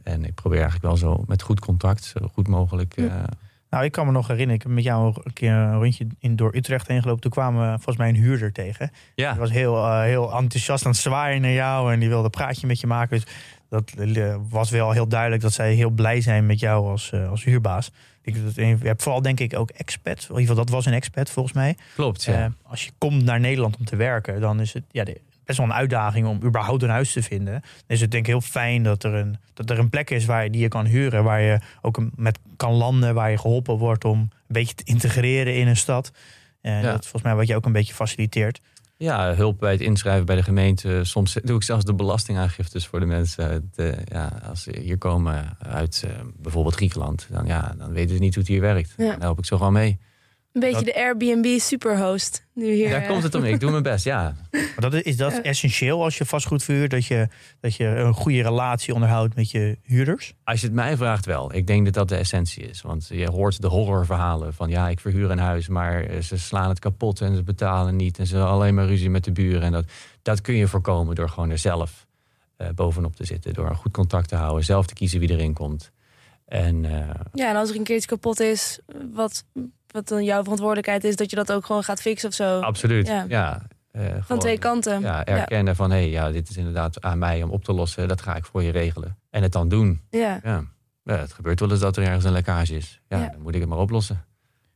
[0.03, 2.95] En ik probeer eigenlijk wel zo met goed contact, zo goed mogelijk.
[2.95, 3.25] Ja.
[3.69, 6.35] Nou, ik kan me nog herinneren, ik heb met jou een keer een rondje in,
[6.35, 7.21] door Utrecht heen gelopen.
[7.21, 8.91] Toen kwamen we volgens mij een huurder tegen.
[9.15, 9.31] ja.
[9.31, 12.67] Die was heel, heel enthousiast aan het zwaaien naar jou en die wilde een praatje
[12.67, 13.19] met je maken.
[13.19, 13.33] Dus
[13.71, 17.29] dat eh, was wel heel duidelijk dat zij heel blij zijn met jou als, eh,
[17.29, 17.91] als huurbaas.
[18.21, 20.23] Ik, je hebt vooral denk ik ook expats.
[20.23, 21.77] In ieder geval, dat was een expat volgens mij.
[21.95, 22.45] Klopt, ja.
[22.45, 25.03] Eh, als je komt naar Nederland om te werken, dan is het, ja,
[25.45, 27.53] best wel een uitdaging om überhaupt een huis te vinden.
[27.53, 30.25] Dan is het denk ik heel fijn dat er een, dat er een plek is
[30.25, 31.23] waar je, die je kan huren.
[31.23, 35.55] Waar je ook met kan landen, waar je geholpen wordt om een beetje te integreren
[35.55, 36.11] in een stad.
[36.61, 36.81] En Ja.
[36.91, 38.61] dat is volgens mij wat je ook een beetje faciliteert.
[39.01, 40.99] Ja, hulp bij het inschrijven bij de gemeente.
[41.03, 43.71] Soms doe ik zelfs de belastingaangiftes voor de mensen.
[43.75, 48.21] uit, ja, als ze hier komen uit eh, bijvoorbeeld Griekenland, dan, ja, dan weten ze
[48.21, 48.93] niet hoe het hier werkt.
[48.97, 49.11] Ja.
[49.11, 49.99] Dan help ik zo gewoon mee.
[50.53, 52.45] Een beetje Dat- de Airbnb superhost.
[52.53, 52.89] Nu hier.
[52.89, 53.43] Daar eh, komt het om.
[53.43, 54.35] Ik doe mijn best, ja.
[54.51, 55.41] Maar dat is, is dat Ja.
[55.41, 56.91] essentieel als je vastgoed verhuurt?
[56.91, 57.27] Dat je,
[57.59, 60.33] dat je een goede relatie onderhoudt met je huurders?
[60.43, 61.53] Als je het mij vraagt wel.
[61.55, 62.81] Ik denk dat dat de essentie is.
[62.81, 66.69] Want je hoort de horrorverhalen van ja, ik verhuur een huis, maar eh, ze slaan
[66.69, 68.19] het kapot en ze betalen niet.
[68.19, 69.61] En ze hebben alleen maar ruzie met de buren.
[69.61, 69.85] En dat,
[70.21, 72.07] dat kun je voorkomen door gewoon er zelf
[72.57, 73.53] eh, bovenop te zitten.
[73.53, 75.91] Door een goed contact te houden, zelf te kiezen wie erin komt.
[76.45, 78.79] En eh, Ja, en als er een keer iets kapot is,
[79.13, 79.43] wat,
[79.91, 82.59] wat dan jouw verantwoordelijkheid is, dat je dat ook gewoon gaat fixen of zo.
[82.59, 83.07] absoluut.
[83.07, 83.25] Ja.
[83.27, 83.61] Ja.
[83.91, 85.01] eh, Van gewoon, twee kanten.
[85.01, 88.07] Ja, erkennen van hé, hey, ja, dit is inderdaad aan mij om op te lossen.
[88.07, 89.17] Dat ga ik voor je regelen.
[89.29, 90.01] En het dan doen.
[90.09, 90.39] Ja.
[90.43, 90.63] Ja.
[91.03, 93.01] Ja, het gebeurt wel eens dat er ergens een lekkage is.
[93.07, 93.29] Ja, Ja.
[93.29, 94.25] dan moet ik het maar oplossen.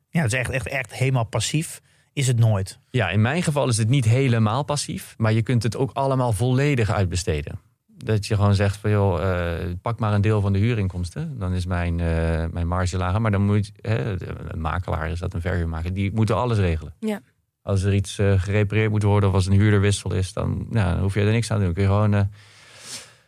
[0.09, 1.81] Ja, het is echt, echt, echt helemaal passief.
[2.13, 2.79] Is het nooit.
[2.89, 6.31] Ja, in mijn geval is het niet helemaal passief, maar je kunt het ook allemaal
[6.31, 7.59] volledig uitbesteden.
[7.97, 11.39] Dat je gewoon zegt van joh, eh, pak maar een deel van de huurinkomsten.
[11.39, 13.21] Dan is mijn, eh, mijn marge lager.
[13.21, 14.15] Maar dan moet hè,
[14.53, 16.93] een makelaar is dat, een verhuurmaker, die moeten alles regelen.
[16.99, 17.19] Ja.
[17.61, 21.01] Als er iets eh, gerepareerd moet worden of als een huurderwissel is, dan, ja, dan
[21.01, 21.73] hoef je er niks aan te doen.
[21.73, 22.21] Kun je gewoon eh,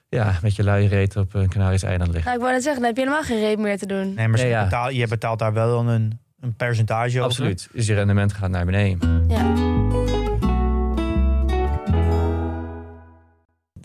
[0.09, 2.25] ja, met je luie reet op een Canarische eiland liggen.
[2.25, 4.13] Nou, ik wou net zeggen, dan heb je helemaal geen reep meer te doen.
[4.13, 4.63] Nee, maar Nee, je, ja.
[4.63, 7.23] betaalt, je betaalt daar wel een, een percentage over.
[7.23, 7.69] Absoluut.
[7.73, 9.25] Dus je rendement gaat naar beneden.
[9.27, 9.66] Ja.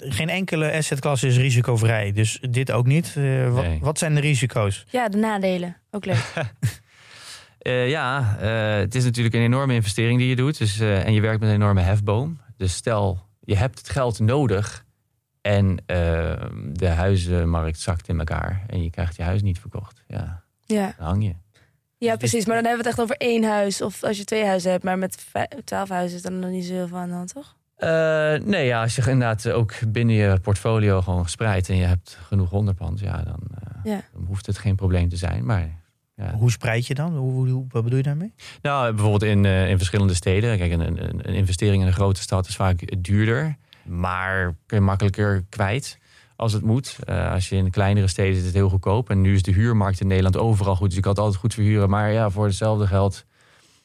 [0.08, 2.12] Geen enkele assetklasse is risicovrij.
[2.12, 3.14] Dus dit ook niet.
[3.16, 3.78] Eh, wat, Nee.
[3.80, 4.84] wat zijn de risico's?
[4.90, 5.76] ja, de nadelen.
[5.90, 6.32] Ook leuk.
[7.62, 10.58] Eh, ja, eh, het is natuurlijk een enorme investering die je doet.
[10.58, 12.40] Dus, eh, en je werkt met een enorme hefboom.
[12.56, 14.84] Dus stel, je hebt het geld nodig
[15.40, 15.76] en
[16.72, 20.02] de huizenmarkt zakt in elkaar en je krijgt je huis niet verkocht.
[20.06, 20.94] Ja, Ja.
[20.98, 21.34] dan hang je.
[21.98, 22.46] ja, precies.
[22.46, 23.82] Maar dan hebben we het echt over één huis.
[23.82, 25.26] Of als je twee huizen hebt, maar met
[25.64, 27.56] twaalf huizen is dan nog niet zo heel veel aan de hand, toch?
[27.82, 32.18] Eh, nee, ja, als je inderdaad ook binnen je portfolio gewoon spreidt en je hebt
[32.26, 34.00] genoeg onderpand, ja, dan, eh, Ja.
[34.12, 35.44] dan hoeft het geen probleem te zijn.
[35.44, 35.68] Maar
[36.16, 36.34] ja.
[36.34, 37.16] Hoe spreid je dan?
[37.16, 38.34] Hoe, wat bedoel je daarmee?
[38.62, 40.58] Nou, bijvoorbeeld in, eh, in verschillende steden.
[40.58, 43.56] Kijk, een, een, een investering in een grote stad is vaak duurder.
[43.84, 45.98] Maar kun je makkelijker kwijt
[46.36, 46.98] als het moet.
[47.04, 49.10] Eh, als je in kleinere steden is het heel goedkoop.
[49.10, 50.86] En nu is de huurmarkt in Nederland overal goed.
[50.86, 51.90] Dus je kan het altijd goed verhuren.
[51.90, 53.24] Maar ja, voor hetzelfde geld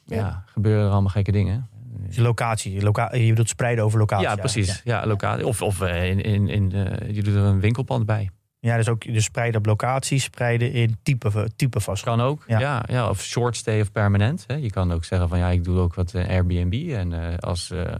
[0.05, 0.15] ja.
[0.15, 0.43] Ja.
[0.45, 1.67] gebeuren er allemaal gekke dingen.
[2.09, 2.73] Je locatie.
[2.73, 4.27] Je, loca je bedoelt spreiden over locatie.
[4.27, 4.81] ja, precies.
[4.83, 5.47] Ja, locatie.
[5.47, 8.29] Of, of eh, in, in, in, eh, je doet er een winkelpand bij.
[8.59, 12.15] Ja, dus ook dus spreiden op locatie, spreiden in type, type vastgoed.
[12.15, 12.43] Kan ook.
[12.47, 12.59] Ja.
[12.59, 12.83] Ja.
[12.87, 14.43] Ja, of short stay of permanent.
[14.47, 14.55] Hè.
[14.55, 16.91] Je kan ook zeggen van ja, ik doe ook wat eh, Airbnb.
[16.93, 17.95] En eh, als, eh,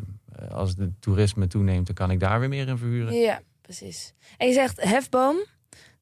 [0.52, 3.14] als de toerisme toeneemt, dan kan ik daar weer meer in verhuren.
[3.14, 4.14] Ja, precies.
[4.38, 5.36] En je zegt hefboom.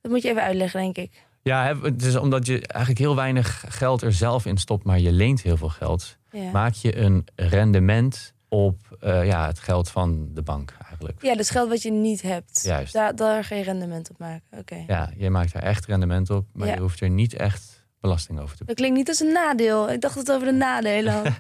[0.02, 1.24] Dat moet je even uitleggen, denk ik.
[1.50, 5.12] Ja, het is omdat je eigenlijk heel weinig geld er zelf in stopt, maar je
[5.12, 6.18] leent heel veel geld.
[6.32, 6.52] Ja.
[6.52, 11.22] Maak je een rendement op eh, ja, het geld van de bank eigenlijk.
[11.22, 12.62] Ja, dus geld wat je niet hebt.
[12.64, 12.94] Juist.
[12.94, 14.44] Daar, daar geen rendement op maken.
[14.60, 14.84] Oké.
[14.88, 16.74] Ja, je maakt er echt rendement op, maar Ja.
[16.74, 18.68] je hoeft er niet echt belasting over te betalen.
[18.68, 19.92] Dat klinkt niet als een nadeel.
[19.92, 21.28] Ik dacht het over de nadelen had.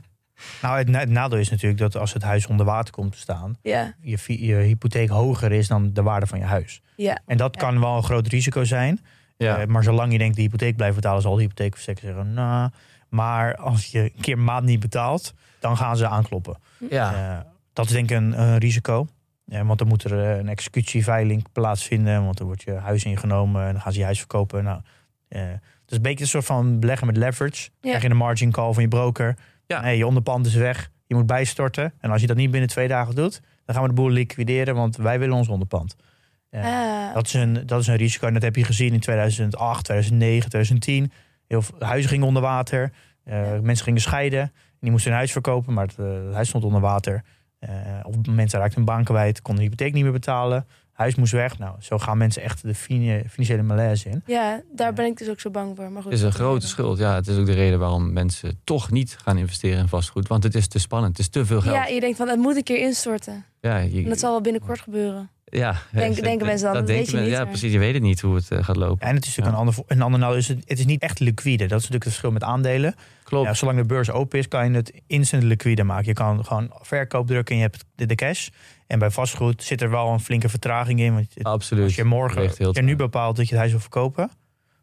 [0.61, 3.17] Nou, het, na- het nadeel is natuurlijk dat als het huis onder water komt te
[3.17, 6.81] staan, ja, je, je hypotheek hoger is dan de waarde van je huis.
[6.95, 7.19] ja.
[7.25, 7.61] En dat Ja.
[7.61, 8.99] kan wel een groot risico zijn.
[9.37, 12.69] Ja, Eh, maar zolang je denkt de hypotheek blijft betalen, zal de hypotheekverzekeraar zeggen, nou,
[13.09, 16.57] maar als je een keer een maand niet betaalt, dan gaan ze aankloppen.
[16.89, 17.13] ja.
[17.37, 19.07] Eh, dat is denk ik een, een risico.
[19.45, 22.23] Ja, want dan moet er eh, een executieveiling plaatsvinden.
[22.23, 24.63] Want dan wordt je huis ingenomen en dan gaan ze je huis verkopen.
[24.63, 24.81] Nou,
[25.27, 27.69] eh, het is een beetje een soort van beleggen met leverage.
[27.81, 29.35] Krijg je een margin call van je broker.
[29.67, 29.81] Ja.
[29.81, 30.89] Nee, je onderpand is weg.
[31.07, 31.93] Je moet bijstorten.
[31.99, 34.75] En als je dat niet binnen twee dagen doet, dan gaan we de boel liquideren.
[34.75, 35.95] Want wij willen ons onderpand.
[36.63, 38.27] Eh, Ah, dat, is een, dat is een risico.
[38.27, 41.11] En dat heb je gezien in 2008, 2009, 2010.
[41.47, 42.91] Heel veel huizen gingen onder water.
[43.23, 44.39] Eh, Mensen gingen scheiden.
[44.41, 47.23] En die moesten hun huis verkopen, maar het, eh, het huis stond onder water.
[47.59, 47.69] Eh,
[48.03, 50.67] of mensen raakten hun baan kwijt, konden de hypotheek niet meer betalen.
[50.91, 51.57] Huis moest weg.
[51.59, 54.21] Nou, zo gaan mensen echt de financiële malaise in.
[54.25, 55.91] ja, daar ben ik dus ook zo bang voor.
[55.91, 56.97] Maar goed, Het is een grote schuld.
[56.97, 60.27] Ja, het is ook de reden waarom mensen toch niet gaan investeren in vastgoed.
[60.27, 61.17] Want het is te spannend.
[61.17, 61.75] Het is te veel geld.
[61.75, 63.45] Ja, je denkt van, het moet een keer instorten.
[63.61, 65.29] Ja, je- En dat zal wel binnenkort gebeuren.
[65.57, 67.71] Ja, Denk- denken mensen dan, dat weet je men- niet, Ja, maar- precies.
[67.71, 69.07] Je weet het niet hoe het eh, gaat lopen.
[69.07, 71.19] En het is natuurlijk een ander, een ander nou is het, het is niet echt
[71.19, 71.57] liquide.
[71.57, 72.95] Dat is natuurlijk het verschil met aandelen.
[73.23, 73.47] Klopt.
[73.47, 76.05] Ja, zolang de beurs open is, kan je het instant liquide maken.
[76.05, 78.47] Je kan gewoon verkoop drukken en je hebt de, de cash.
[78.87, 81.13] En bij vastgoed zit er wel een flinke vertraging in.
[81.13, 81.83] Want het- Absoluut.
[81.83, 84.29] als je morgen, als je nu bepaalt dat je het huis wil verkopen,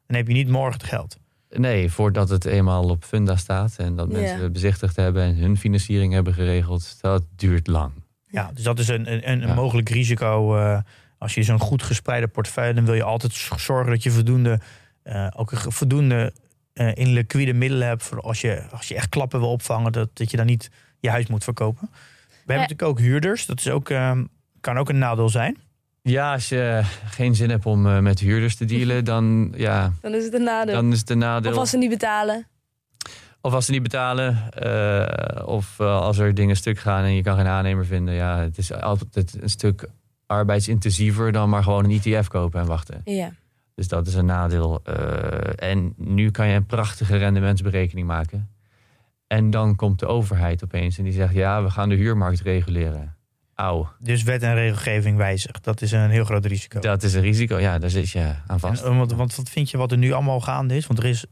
[0.06, 1.16] dan heb je niet morgen het geld.
[1.50, 4.18] Nee, voordat het eenmaal op funda staat en dat Ja.
[4.18, 7.92] mensen bezichtigd hebben en hun financiering hebben geregeld, dat duurt lang.
[8.33, 9.55] Ja, dus dat is een, een, een Ja.
[9.55, 10.57] mogelijk risico.
[10.57, 10.79] eh,
[11.18, 14.61] als je zo'n goed gespreide portefeuille, dan wil je altijd zorgen dat je voldoende,
[15.03, 16.33] eh, ook voldoende
[16.73, 18.03] eh, in liquide middelen hebt.
[18.03, 21.11] Voor als je, als je echt klappen wil opvangen, dat, dat je dan niet je
[21.11, 21.88] huis moet verkopen.
[21.90, 23.47] We hebben natuurlijk ook huurders.
[23.47, 24.18] Dat is ook, eh,
[24.61, 25.59] kan ook een nadeel zijn.
[26.03, 30.14] Ja, als je geen zin hebt om eh, met huurders te dealen, dan, ja, Dan
[30.14, 30.75] is het een nadeel.
[30.75, 31.53] dan is het een nadeel.
[31.53, 32.47] Of als ze niet betalen.
[33.42, 37.22] Of als ze niet betalen, eh, of eh, als er dingen stuk gaan en je
[37.22, 38.14] kan geen aannemer vinden.
[38.14, 39.88] Ja, het is altijd een stuk
[40.26, 43.00] arbeidsintensiever dan maar gewoon een ETF kopen en wachten.
[43.05, 43.33] Ja.
[43.74, 44.81] Dus dat is een nadeel.
[44.85, 48.50] Eh, en nu kan je een prachtige rendementsberekening maken.
[49.26, 53.16] En dan komt de overheid opeens en die zegt: ja, we gaan de huurmarkt reguleren.
[53.55, 55.64] Auw, Dus wet en regelgeving wijzigt.
[55.64, 56.81] Dat is een heel groot risico.
[56.81, 57.59] dat is een risico.
[57.59, 58.83] Ja, daar zit je aan vast.
[58.83, 60.87] En, want, want wat vind je wat er nu allemaal gaande is?
[60.87, 61.24] Want er is,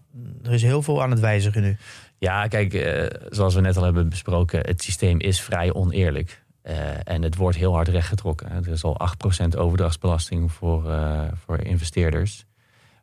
[0.43, 1.77] er is heel veel aan het wijzigen nu.
[2.19, 6.43] Ja, kijk, eh, zoals we net al hebben besproken, het systeem is vrij oneerlijk.
[6.63, 8.51] Eh, en het wordt heel hard rechtgetrokken.
[8.51, 12.45] Er is al 8% overdrachtsbelasting voor, eh, voor investeerders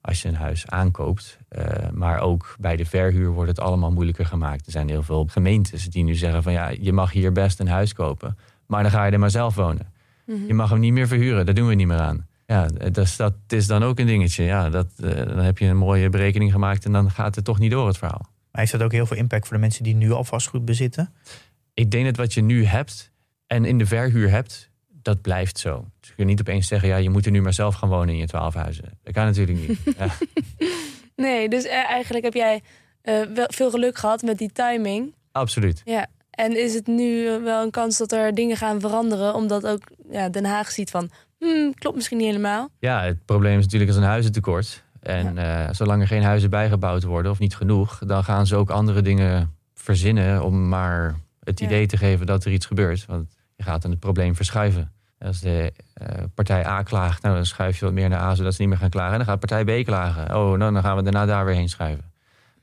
[0.02, 1.38] als je een huis aankoopt.
[1.50, 4.66] Eh, maar ook bij de verhuur wordt het allemaal moeilijker gemaakt.
[4.66, 7.68] Er zijn heel veel gemeentes die nu zeggen van ja, je mag hier best een
[7.68, 9.94] huis kopen, maar dan ga je er maar zelf wonen.
[10.26, 10.46] Mhm.
[10.48, 12.27] Je mag hem niet meer verhuren, daar doen we niet meer aan.
[12.48, 14.44] Ja, dus dat is dan ook een dingetje.
[14.44, 17.60] Ja, dat, eh, dan heb je een mooie berekening gemaakt en dan gaat het toch
[17.60, 18.22] niet door het verhaal.
[18.52, 21.14] Maar heeft dat ook heel veel impact voor de mensen die nu al vastgoed bezitten?
[21.74, 23.12] ik denk dat wat je nu hebt
[23.48, 25.86] en in de verhuur hebt, dat blijft zo.
[26.00, 28.10] Dus je kunt niet opeens zeggen, ja, je moet er nu maar zelf gaan wonen
[28.10, 29.00] in je twaalf huizen.
[29.04, 29.80] Dat kan natuurlijk niet.
[29.98, 30.08] Ja,
[31.16, 32.62] Nee, dus eh, eigenlijk heb jij
[33.02, 35.16] eh, wel veel geluk gehad met die timing.
[35.32, 35.82] absoluut.
[35.86, 36.08] Ja.
[36.30, 40.30] En is het nu wel een kans dat er dingen gaan veranderen, omdat ook ja,
[40.30, 42.70] Den Haag ziet van, hmm, klopt misschien niet helemaal.
[42.80, 44.84] Ja, het probleem is natuurlijk als een huizentekort.
[45.02, 48.70] En eh, zolang er geen huizen bijgebouwd worden of niet genoeg, dan gaan ze ook
[48.70, 51.66] andere dingen verzinnen om maar het Ja.
[51.66, 53.06] idee te geven dat er iets gebeurt.
[53.06, 54.92] Want je gaat dan het probleem verschuiven.
[55.20, 58.54] Als de eh, partij A klaagt, nou, dan schuif je wat meer naar A zodat
[58.54, 59.12] ze niet meer gaan klagen.
[59.12, 60.24] En dan gaat partij B klagen.
[60.36, 62.12] Oh, nou, dan gaan we daarna daar weer heen schuiven.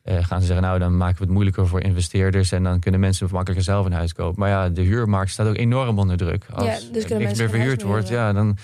[0.05, 3.01] Eh, gaan ze zeggen, nou, dan maken we het moeilijker voor investeerders en dan kunnen
[3.01, 4.41] mensen makkelijker zelf een huis kopen.
[4.41, 6.47] Maar ja, de huurmarkt staat ook enorm onder druk.
[6.53, 8.57] Als Ja, dus er niks meer verhuurd meer wordt, ja, dan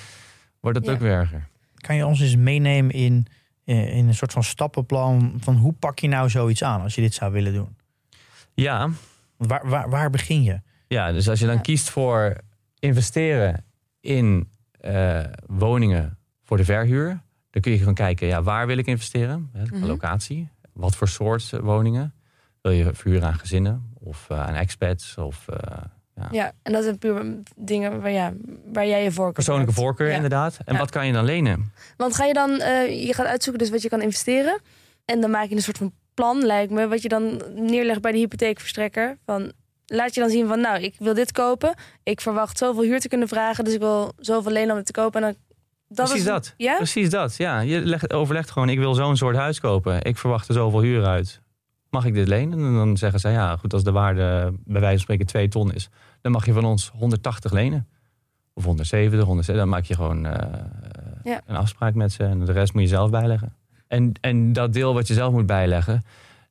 [0.61, 0.93] wordt het Ja.
[0.93, 1.49] ook weer erger.
[1.75, 3.27] Kan je ons eens meenemen in,
[3.65, 7.01] eh, in een soort van stappenplan van hoe pak je nou zoiets aan als je
[7.01, 7.77] dit zou willen doen?
[8.55, 8.91] Ja,
[9.37, 10.61] Waar, waar, waar begin je?
[10.89, 11.61] Ja, dus als je dan Ja.
[11.61, 12.37] kiest voor
[12.79, 13.65] investeren
[14.01, 14.49] in
[14.81, 19.51] eh, woningen voor de verhuur, dan kun je gewoon kijken, ja, waar wil ik investeren?
[19.53, 19.85] Hè, Mhm.
[19.87, 20.49] Locatie.
[20.81, 22.15] Wat voor soort eh, woningen?
[22.63, 25.83] Wil je verhuren aan gezinnen of eh, aan expats of eh,
[26.31, 28.33] Ja, en dat zijn puur dingen waar, ja,
[28.73, 29.83] waar jij je voorkeur persoonlijke hebt.
[29.85, 30.15] voorkeur Ja.
[30.15, 30.59] inderdaad?
[30.65, 30.79] En Ja.
[30.81, 31.73] wat kan je dan lenen?
[31.97, 32.51] Want ga je dan,
[33.07, 34.61] je gaat uitzoeken dus wat je kan investeren.
[35.05, 38.13] En dan maak je een soort van plan, lijkt me, wat je dan neerlegt bij
[38.13, 39.19] de hypotheekverstrekker.
[39.27, 39.53] Van,
[39.87, 41.75] laat je dan zien van, nou, ik wil dit kopen.
[42.03, 44.93] Ik verwacht zoveel huur te kunnen vragen, dus ik wil zoveel lenen om het te
[44.93, 45.23] kopen.
[45.23, 45.50] En dan,
[45.97, 46.55] dat Precies is, dat.
[46.57, 46.77] Ja?
[46.77, 47.37] Precies dat.
[47.37, 50.03] Ja, je legt, overlegt gewoon, ik wil zo'n soort huis kopen.
[50.05, 51.41] Ik verwacht er zoveel huur uit.
[51.91, 52.59] Mag ik dit lenen?
[52.59, 55.73] En dan zeggen ze, ja, goed, als de waarde bij wijze van spreken 2 ton
[55.73, 55.89] is,
[56.21, 57.89] dan mag je van ons 180 lenen.
[58.55, 59.57] Of 170, 170.
[59.65, 60.59] Dan maak je gewoon eh,
[61.25, 61.41] Ja.
[61.47, 63.55] een afspraak met ze en de rest moet je zelf bijleggen.
[63.89, 66.03] En, en dat deel wat je zelf moet bijleggen,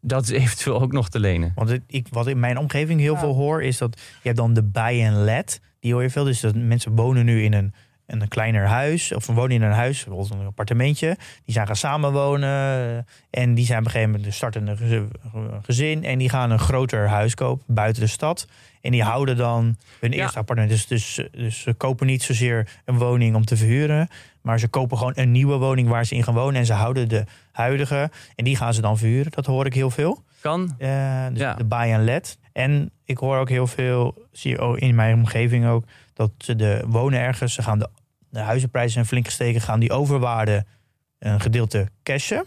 [0.01, 1.51] dat is eventueel ook nog te lenen.
[1.55, 3.19] Want het- ik, wat in mijn omgeving heel Ja.
[3.19, 5.61] veel hoor, is dat je hebt dan de buy and let.
[5.79, 6.23] Die hoor je veel.
[6.23, 7.73] Dus dat mensen wonen nu in een,
[8.11, 9.13] een kleiner huis.
[9.13, 11.17] Of wonen in een huis, bijvoorbeeld een appartementje.
[11.45, 13.05] Die zijn gaan samenwonen.
[13.29, 15.01] En die zijn op een gegeven moment starten een gez-
[15.61, 16.03] gezin.
[16.03, 18.47] En die gaan een groter huis kopen buiten de stad.
[18.81, 20.17] En die houden dan hun Ja.
[20.17, 20.71] eerste appartement.
[20.71, 24.07] Dus, dus, dus ze kopen niet zozeer een woning om te verhuren.
[24.41, 26.55] Maar ze kopen gewoon een nieuwe woning waar ze in gaan wonen.
[26.59, 28.11] En ze houden de huidige.
[28.35, 29.31] En die gaan ze dan verhuren.
[29.31, 30.23] Dat hoor ik heel veel.
[30.41, 30.75] Kan?
[30.77, 31.53] Eh, dus Ja.
[31.53, 32.37] de buy and let.
[32.53, 36.55] En ik hoor ook heel veel, zie je ook in mijn omgeving ook, dat ze
[36.55, 37.89] de wonen ergens, ze gaan de,
[38.29, 40.65] de huizenprijzen zijn flink gestegen, gaan die overwaarde
[41.19, 42.45] een gedeelte cashen.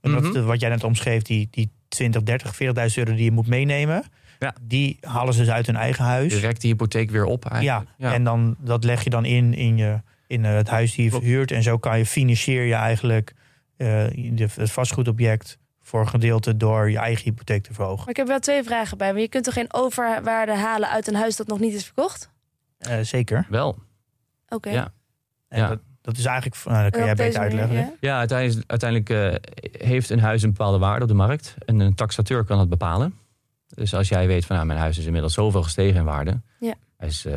[0.00, 3.46] En de- wat jij net omschreef, die, die 20, 30, 40.000 euro die je moet
[3.46, 4.04] meenemen.
[4.38, 4.54] Ja.
[4.62, 6.32] Die halen ze dus uit hun eigen huis.
[6.32, 7.84] Direct de hypotheek weer op Ja, eigenlijk.
[8.14, 11.10] en dan, dat leg je dan in in, je, in eh, het huis die je
[11.10, 11.50] verhuurt.
[11.50, 13.34] En zo kan je financier je eigenlijk
[13.76, 17.98] eh, de, het vastgoedobject voor een gedeelte door je eigen hypotheek te verhogen.
[17.98, 19.12] Maar ik heb wel twee vragen bij.
[19.12, 22.30] Maar je kunt toch geen overwaarde halen uit een huis dat nog niet is verkocht?
[22.78, 23.46] Eh, zeker.
[23.48, 23.78] Wel.
[24.48, 24.70] Oké.
[24.70, 24.92] Ja.
[25.54, 25.68] En Ja.
[25.68, 27.96] dat, dat is eigenlijk, nou, dat kan En jij beter manier, uitleggen.
[28.00, 28.08] ja?
[28.10, 31.54] Ja, uiteindelijk, uiteindelijk eh, heeft een huis een bepaalde waarde op de markt.
[31.66, 33.14] En een taxateur kan dat bepalen.
[33.66, 36.40] Dus als jij weet van nou, mijn huis is inmiddels zoveel gestegen in waarde.
[36.60, 36.74] Ja.
[36.96, 37.34] Hij is eh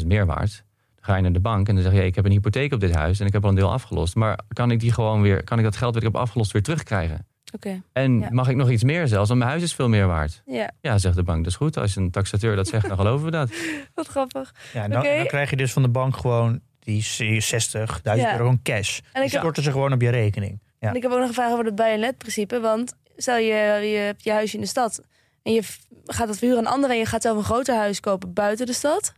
[0.00, 0.64] 50.000 meer waard.
[0.94, 2.80] Dan ga je naar de bank en dan zeg je, ik heb een hypotheek op
[2.80, 4.14] dit huis en ik heb al een deel afgelost.
[4.14, 6.62] Maar kan ik die gewoon weer, kan ik dat geld wat ik heb afgelost weer
[6.62, 7.26] terugkrijgen?
[7.54, 7.82] Oké.
[7.92, 8.28] En Ja.
[8.30, 10.42] mag ik nog iets meer zelfs, want mijn huis is veel meer waard.
[10.46, 11.76] Ja, Ja, zegt de bank, dat is goed.
[11.76, 13.50] Als een taxateur dat zegt, dan geloven we dat.
[13.94, 14.54] wat grappig.
[14.72, 18.12] Ja, dan krijg je dus van de bank gewoon die 60.000 Ja.
[18.32, 18.98] euro gewoon cash.
[18.98, 20.60] En ik Die heb, storten ze gewoon op je rekening.
[20.78, 20.88] Ja.
[20.88, 22.60] en ik heb ook nog een vraag over het buy-and-let-principe.
[22.60, 23.54] Want stel je,
[23.90, 25.02] je hebt je huisje in de stad
[25.42, 25.62] en je
[26.04, 28.72] gaat het verhuren aan anderen en je gaat zelf een groter huis kopen buiten de
[28.72, 29.12] stad.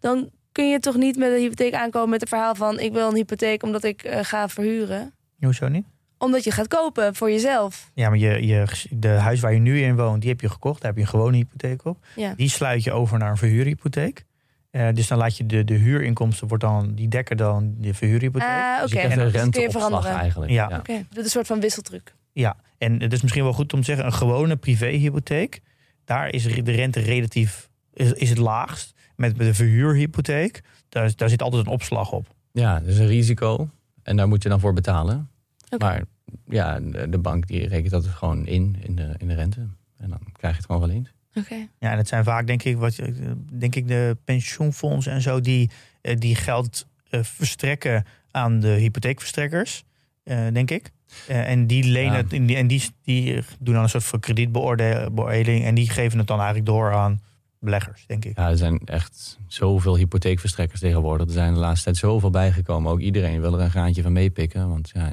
[0.00, 3.08] Dan kun je toch niet met een hypotheek aankomen met het verhaal van ik wil
[3.08, 5.14] een hypotheek omdat ik eh, ga verhuren.
[5.40, 5.84] Hoezo niet?
[6.18, 7.90] Omdat je gaat kopen voor jezelf.
[7.94, 10.80] Ja, maar je, je, de huis waar je nu in woont, die heb je gekocht.
[10.80, 12.06] Daar heb je een gewone hypotheek op.
[12.16, 12.34] Ja.
[12.36, 14.24] Die sluit je over naar een verhuurhypotheek.
[14.70, 18.48] Eh, dus dan laat je de, de huurinkomsten, wordt dan, die dekken dan de verhuurhypotheek.
[18.48, 18.80] Ah, oké.
[18.82, 20.16] Dus je krijgt En een Dus renteopslag veranderen.
[20.18, 20.50] eigenlijk.
[20.50, 20.66] Ja.
[20.78, 22.14] Oké, dit is een soort van wisseltruc.
[22.32, 25.60] Ja, en het is misschien wel goed om te zeggen, een gewone privéhypotheek,
[26.04, 28.96] daar is de rente relatief is, is het laagst.
[29.16, 32.26] Met, met een verhuurhypotheek, daar, daar zit altijd een opslag op.
[32.52, 33.68] Ja, dat is een risico.
[34.02, 35.30] En daar moet je dan voor betalen.
[35.78, 36.02] Maar
[36.48, 39.60] ja, de, de bank die rekent dat gewoon in, in de, in de rente.
[39.96, 41.12] En dan krijg je het gewoon wel eens.
[41.38, 41.54] Oké.
[41.78, 45.40] Ja, en het zijn vaak, denk ik, wat, je- denk ik de pensioenfondsen en zo,
[45.40, 45.70] die,
[46.00, 49.84] eh, die geld eh, verstrekken aan de hypotheekverstrekkers,
[50.24, 50.90] eh, denk ik.
[51.28, 52.18] Eh, en die lenen Ja.
[52.22, 56.18] het, en die, en die, die doen dan een soort van kredietbeoordeling en die geven
[56.18, 57.20] het dan eigenlijk door aan
[57.60, 58.36] beleggers, denk ik.
[58.36, 61.26] Ja, er zijn echt zoveel hypotheekverstrekkers tegenwoordig.
[61.26, 62.92] Er zijn de laatste tijd zoveel bijgekomen.
[62.92, 64.68] Ook iedereen wil er een graantje van meepikken.
[64.68, 65.12] Want ja,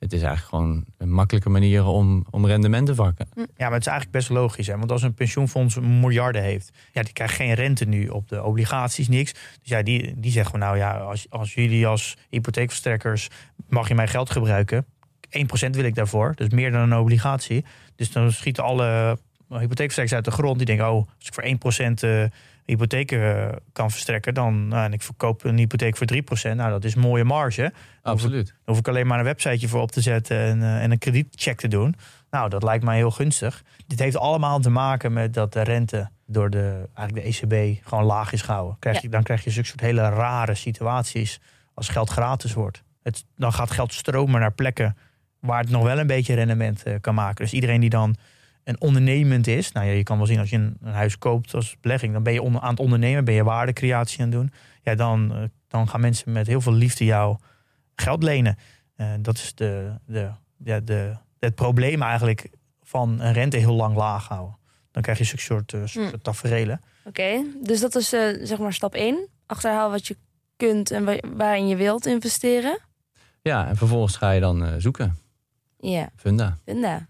[0.00, 3.28] het is eigenlijk gewoon een makkelijke manier om, om rendement te vakken.
[3.34, 4.66] Ja, maar het is eigenlijk best logisch.
[4.66, 4.78] Hè?
[4.78, 9.08] Want als een pensioenfonds miljarden heeft, ja, die krijgt geen rente nu op de obligaties,
[9.08, 9.32] niks.
[9.32, 13.28] Dus ja, die, die zeggen van nou ja, als, als jullie als hypotheekverstrekkers
[13.68, 14.86] mag je mijn geld gebruiken.
[14.86, 17.64] 1% wil ik daarvoor, dus meer dan een obligatie.
[17.96, 20.56] Dus dan schieten alle hypotheekverstrekkers uit de grond.
[20.56, 22.24] Die denken, oh, als ik voor 1% eh
[22.70, 26.06] hypotheken eh, kan verstrekken, dan nou, en ik verkoop een hypotheek voor
[26.52, 26.56] 3%.
[26.56, 27.72] Nou, dat is een mooie marge.
[28.02, 28.46] Absoluut.
[28.46, 30.98] Dan hoef ik alleen maar een websiteje voor op te zetten en, eh, en een
[30.98, 31.94] kredietcheck te doen.
[32.30, 33.62] Nou, dat lijkt mij heel gunstig.
[33.86, 38.04] Dit heeft allemaal te maken met dat de rente door de, eigenlijk de ECB gewoon
[38.04, 38.76] laag is gehouden.
[38.78, 41.40] Krijg je, Dan krijg je zulke soort hele rare situaties
[41.74, 42.82] als geld gratis wordt.
[43.02, 44.96] Het, dan gaat geld stromen naar plekken
[45.40, 47.44] waar het nog wel een beetje rendement eh, kan maken.
[47.44, 48.16] Dus iedereen die dan
[48.64, 49.72] een ondernemend is.
[49.72, 52.12] Nou ja, je kan wel zien als je een, een huis koopt als belegging.
[52.12, 54.52] Dan ben je onder, aan het ondernemen, ben je waardecreatie aan het doen.
[54.82, 57.36] Ja, dan, eh, dan gaan mensen met heel veel liefde jou
[57.94, 58.56] geld lenen.
[58.96, 60.30] Eh, dat is de, de,
[60.64, 62.48] ja, de, het probleem eigenlijk
[62.82, 64.58] van een rente heel lang laag houden.
[64.90, 66.80] Dan krijg je zulke soort, uh, soort taferelen.
[67.04, 69.28] Oké, dus dat is eh, zeg maar stap 1.
[69.46, 70.16] Achterhaal wat je
[70.56, 72.78] kunt en wa- waarin je wilt investeren.
[73.42, 75.18] Ja, en vervolgens ga je dan eh, zoeken.
[75.78, 76.58] Ja, Funda.
[76.64, 77.08] Vinda.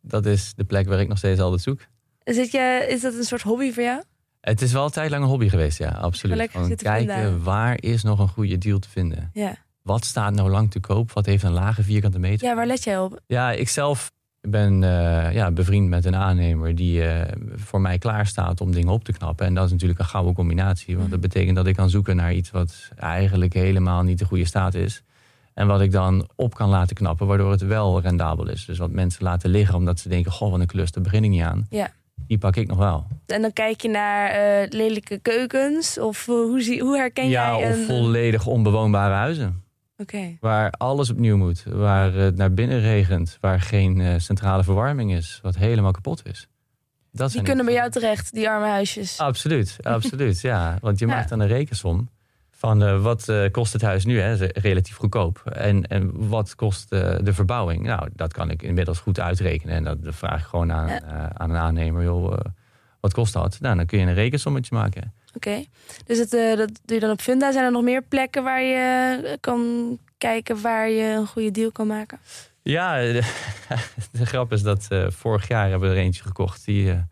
[0.00, 1.80] Dat is de plek waar ik nog steeds altijd zoek.
[2.24, 4.02] Zit je, is dat een soort hobby voor jou?
[4.40, 6.50] Het is wel een tijd lang een hobby geweest, ja, absoluut.
[6.50, 9.30] Gewoon kijken, waar is nog een goede deal te vinden?
[9.32, 9.56] Ja.
[9.82, 11.12] Wat staat nou lang te koop?
[11.12, 12.46] Wat heeft een lage vierkante meter?
[12.46, 13.20] Ja, waar let jij op?
[13.26, 18.26] Ja, ik zelf ben eh, ja, bevriend met een aannemer die eh, voor mij klaar
[18.26, 19.46] staat om dingen op te knappen.
[19.46, 20.96] En dat is natuurlijk een gouden combinatie.
[20.96, 24.44] Want dat betekent dat ik kan zoeken naar iets wat eigenlijk helemaal niet de goede
[24.44, 25.02] staat is.
[25.60, 28.64] En wat ik dan op kan laten knappen, waardoor het wel rendabel is.
[28.64, 31.30] Dus wat mensen laten liggen omdat ze denken, goh, wat een klus, daar begin ik
[31.30, 31.66] niet aan.
[31.70, 31.90] Ja.
[32.26, 33.06] Die pak ik nog wel.
[33.26, 35.98] En dan kijk je naar eh, lelijke keukens?
[35.98, 37.84] Of eh, hoe, zie, hoe herken ja, jij of een...
[37.84, 39.62] volledig onbewoonbare huizen.
[39.96, 41.64] Oké, Waar alles opnieuw moet.
[41.68, 43.38] Waar het naar binnen regent.
[43.40, 45.38] Waar geen eh, centrale verwarming is.
[45.42, 46.48] Wat helemaal kapot is.
[47.12, 49.18] Dat die kunnen bij jou terecht, die arme huisjes.
[49.18, 50.40] Absoluut, absoluut.
[50.50, 51.14] ja, want je Ja.
[51.14, 52.08] maakt dan een rekensom.
[52.60, 55.42] Van eh, wat eh, kost het huis nu, hè, relatief goedkoop.
[55.44, 57.82] En, en wat kost eh, de verbouwing?
[57.82, 59.74] Nou, dat kan ik inmiddels goed uitrekenen.
[59.74, 62.02] En dat, dat vraag ik gewoon aan, aan een aannemer.
[62.02, 62.38] Joh,
[63.00, 63.60] wat kost dat?
[63.60, 65.12] Nou, dan kun je een rekensommetje maken.
[65.34, 65.64] Oké,
[66.04, 67.52] dus het, dat doe je dan op Funda.
[67.52, 71.86] Zijn er nog meer plekken waar je kan kijken waar je een goede deal kan
[71.86, 72.18] maken?
[72.62, 73.22] Ja, de,
[74.12, 76.64] de grap is dat vorig jaar hebben we er eentje gekocht.
[76.64, 77.04] Die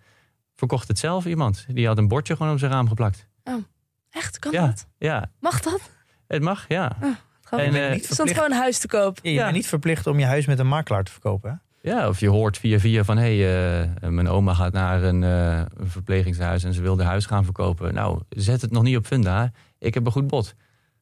[0.54, 1.66] verkocht het zelf iemand.
[1.68, 3.26] Die had een bordje gewoon op zijn raam geplakt.
[4.11, 4.66] Echt, kan Ja.
[4.66, 4.87] dat?
[4.99, 5.81] Ja, Mag dat?
[6.27, 6.92] het mag, ja.
[7.51, 9.18] En, niet Er stond gewoon een huis te koop.
[9.23, 9.42] je ja.
[9.42, 11.51] bent niet verplicht om je huis met een makelaar te verkopen.
[11.51, 11.57] Hè?
[11.90, 13.16] Ja, of je hoort via via van...
[13.16, 16.64] hé, hey, eh, mijn oma gaat naar een, eh, een verplegingshuis...
[16.64, 17.94] en ze wil de huis gaan verkopen.
[17.94, 19.51] Nou, zet het nog niet op Funda.
[19.79, 20.55] Ik heb een goed bod.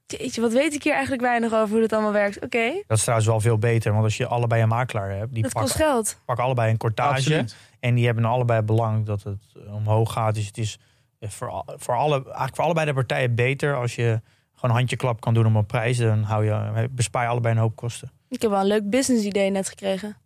[0.06, 2.44] Jeetje, wat weet ik hier eigenlijk weinig over hoe dat allemaal werkt.
[2.44, 5.42] Oké, Dat is trouwens wel veel beter, want als je allebei een makelaar hebt, die
[5.42, 6.18] dat kost pakken, geld.
[6.24, 7.12] pakken allebei een cortage.
[7.14, 7.56] Absoluut.
[7.80, 10.34] En die hebben allebei belang dat het omhoog gaat.
[10.34, 10.78] Dus het is
[11.20, 14.20] voor, al- voor, alle, eigenlijk voor allebei de partijen beter als je
[14.54, 15.98] gewoon handjeklap kan doen om een prijs.
[15.98, 18.10] Dan hou je, bespaar je allebei een hoop kosten.
[18.28, 20.16] Ik heb wel een leuk business idee net gekregen.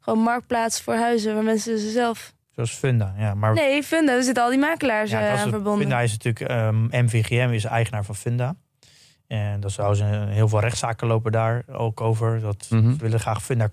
[0.00, 2.32] Gewoon marktplaats voor huizen waar mensen ze zelf...
[2.50, 3.14] Zoals Funda.
[3.18, 5.80] Ja, maar Nee, Funda, er zitten al die makelaars ja, eh, aan verbonden.
[5.80, 8.54] Funda is natuurlijk, ehm, MVGM is eigenaar van Funda.
[9.30, 12.40] En dat zou ze heel veel rechtszaken lopen daar ook over.
[12.40, 13.70] Dat ze willen graag Funda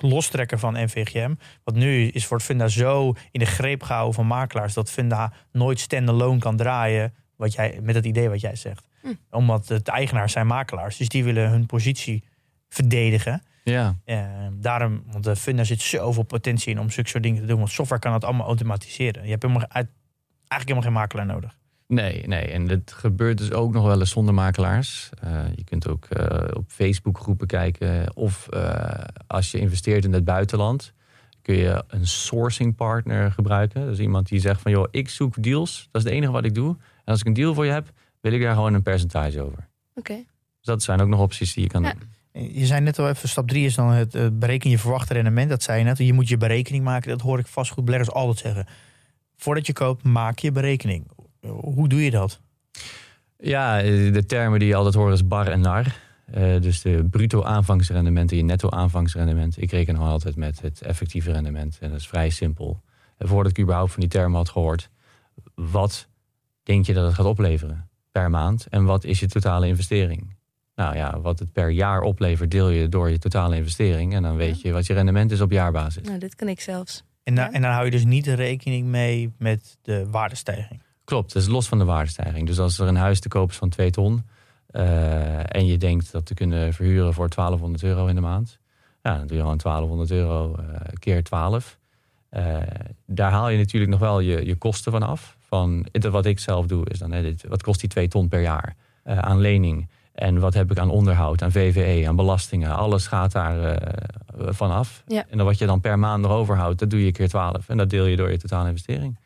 [0.00, 1.34] lostrekken van NVGM.
[1.64, 5.32] Want nu is voor het Funda zo in de greep gehouden van makelaars dat Funda
[5.52, 7.14] nooit stand-alone kan draaien.
[7.36, 8.88] Wat jij, met het idee wat jij zegt.
[9.02, 9.08] Hm.
[9.30, 10.96] Omdat het eigenaars zijn makelaars.
[10.96, 12.24] Dus die willen hun positie
[12.68, 13.42] verdedigen.
[13.64, 13.96] Ja,
[14.52, 17.58] daarom, want de Funda zit zoveel potentie in om zulke soort dingen te doen.
[17.58, 19.24] Want software kan het allemaal automatiseren.
[19.24, 19.88] Je hebt helemaal, eigenlijk
[20.48, 21.56] helemaal geen makelaar nodig.
[21.88, 22.44] Nee, nee.
[22.46, 25.10] En dat gebeurt dus ook nog wel eens zonder makelaars.
[25.20, 28.16] Eh, je kunt ook eh, op Facebook groepen kijken.
[28.16, 30.92] Of eh, als je investeert in het buitenland,
[31.42, 33.86] kun je een sourcing partner gebruiken.
[33.86, 35.88] Dus iemand die zegt van joh, ik zoek deals.
[35.90, 36.76] Dat is het enige wat ik doe.
[36.78, 39.68] En als ik een deal voor je heb, wil ik daar gewoon een percentage over.
[39.94, 40.14] Oké.
[40.14, 40.24] Dus
[40.74, 41.92] dat zijn ook nog opties die je kan Ja.
[41.92, 42.14] doen.
[42.52, 45.48] Je zei net al even, stap drie is dan het eh, berekenen je verwachte rendement.
[45.48, 45.98] Dat zei je net.
[45.98, 47.08] Je moet je berekening maken.
[47.10, 48.66] Dat hoor ik vastgoedbeleggers altijd zeggen.
[49.36, 51.06] Voordat je koopt, maak je berekening.
[51.48, 52.40] Hoe doe je dat?
[53.38, 55.96] Ja, eh, de termen die je altijd hoort is bar en nar.
[56.32, 59.62] Eh, dus de bruto aanvangsrendement en je netto aanvangsrendement.
[59.62, 61.78] Ik reken nog altijd met het effectieve rendement.
[61.80, 62.82] En dat is vrij simpel.
[63.18, 64.90] En voordat ik überhaupt van die termen had gehoord.
[65.54, 66.08] Wat
[66.62, 68.66] denk je dat het gaat opleveren per maand?
[68.70, 70.34] En wat is je totale investering?
[70.74, 74.14] Nou ja, wat het per jaar oplevert deel je door je totale investering.
[74.14, 76.06] En dan weet je wat je rendement is op jaarbasis.
[76.06, 77.04] Nou, dit kan ik zelfs.
[77.22, 77.52] En, da- Ja.
[77.52, 80.80] en dan hou je dus niet rekening mee met de waardestijging.
[81.06, 82.46] Klopt, dat is los van de waardestijging.
[82.46, 84.22] Dus als er een huis te koop is van 2 ton
[84.66, 88.58] eh, en je denkt dat te kunnen verhuren voor 1200 euro in de maand,
[89.02, 91.78] ja, dan doe je gewoon 1200 euro eh, keer 12.
[92.28, 92.56] Eh,
[93.06, 95.36] daar haal je natuurlijk nog wel je, je kosten van af.
[95.40, 98.40] Van, wat ik zelf doe is dan, hè, dit, wat kost die 2 ton per
[98.40, 99.88] jaar aan lening?
[100.12, 102.76] En wat heb ik aan onderhoud, aan VVE, aan belastingen?
[102.76, 103.82] Alles gaat daar
[104.36, 105.02] van af.
[105.06, 105.24] Ja.
[105.28, 107.68] En dan wat je dan per maand nog overhoudt, dat doe je keer 12.
[107.68, 109.16] En dat deel je door je totale investering.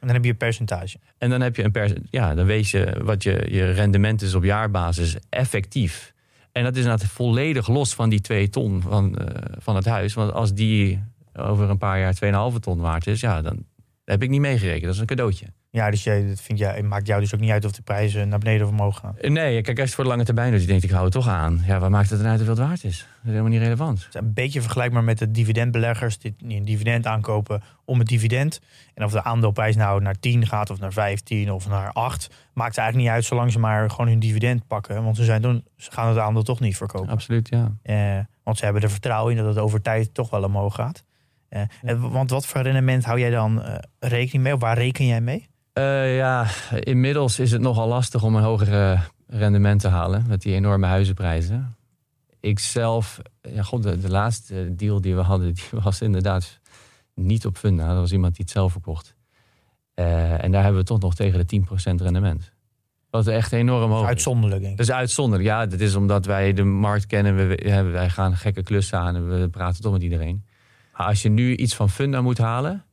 [0.00, 0.98] En dan heb je een percentage.
[1.18, 4.44] En dan heb je een ja, dan weet je wat je, je rendement is op
[4.44, 6.14] jaarbasis effectief.
[6.52, 10.14] En dat is inderdaad volledig los van die twee ton van, eh, van het huis.
[10.14, 11.02] Want als die
[11.34, 13.64] over een paar jaar 2,5 ton waard is, ja, dan
[14.04, 14.84] heb ik niet meegerekend.
[14.84, 15.46] Dat is een cadeautje.
[15.72, 17.82] Ja, dus jij, dat vind jij, het maakt jou dus ook niet uit of de
[17.82, 19.14] prijzen naar beneden of omhoog gaan.
[19.20, 21.28] Nee, kijk, als het voor de lange termijn doet, je denkt ik hou het toch
[21.28, 21.62] aan.
[21.66, 22.98] Ja, waar maakt het dan uit hoeveel het waard is?
[22.98, 24.04] Dat is helemaal niet relevant.
[24.04, 28.60] Het is een beetje vergelijkbaar met de dividendbeleggers die een dividend aankopen om het dividend.
[28.94, 32.78] En of de aandeelprijs nou naar 10 gaat of naar 15 of naar 8, maakt
[32.78, 35.04] eigenlijk niet uit zolang ze maar gewoon hun dividend pakken.
[35.04, 37.08] Want ze, zijn doen, ze gaan het aandeel toch niet verkopen.
[37.08, 37.72] Absoluut, ja.
[37.82, 41.04] Eh, want ze hebben er vertrouwen in dat het over tijd toch wel omhoog gaat.
[41.48, 41.62] Eh,
[41.98, 44.54] Want wat voor rendement hou jij dan eh, rekening mee?
[44.54, 45.48] Of waar reken jij mee?
[45.72, 46.46] Eh, ja,
[46.80, 51.76] inmiddels is het nogal lastig om een hoger rendement te halen met die enorme huizenprijzen.
[52.40, 56.58] Ik zelf, ja, god, de, de laatste deal die we hadden, die was inderdaad
[57.14, 57.86] niet op Funda.
[57.88, 59.14] Dat was iemand die het zelf verkocht.
[59.94, 62.52] Eh, en daar hebben we toch nog tegen de 10% rendement.
[63.10, 64.08] Wat echt enorm hoog is.
[64.08, 64.78] Uitzonderlijk, denk ik.
[64.78, 65.48] Dat is uitzonderlijk.
[65.48, 67.36] Ja, dat is omdat wij de markt kennen.
[67.36, 70.44] We, we- wij gaan gekke klussen aan en we praten toch met iedereen.
[70.96, 72.84] Maar als je nu iets van Funda moet halen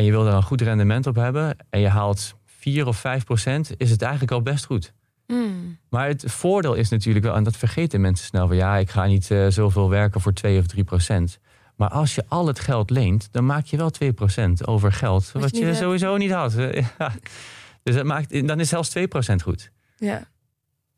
[0.00, 3.24] en je wil er een goed rendement op hebben en je haalt 4 of 5
[3.24, 4.92] procent, is het eigenlijk al best goed.
[5.26, 5.78] Hmm.
[5.90, 9.06] Maar het voordeel is natuurlijk wel, en dat vergeten mensen snel, van ja, ik ga
[9.06, 11.38] niet eh, zoveel werken voor 2 of 3 procent.
[11.76, 15.32] Maar als je al het geld leent, dan maak je wel 2 procent over geld,
[15.32, 15.84] Wat wat, je je, niet hebt.
[15.84, 16.52] sowieso niet had.
[16.98, 17.12] Ja.
[17.82, 19.70] Dus dat maakt, dan is zelfs 2 procent goed.
[19.96, 20.28] Ja.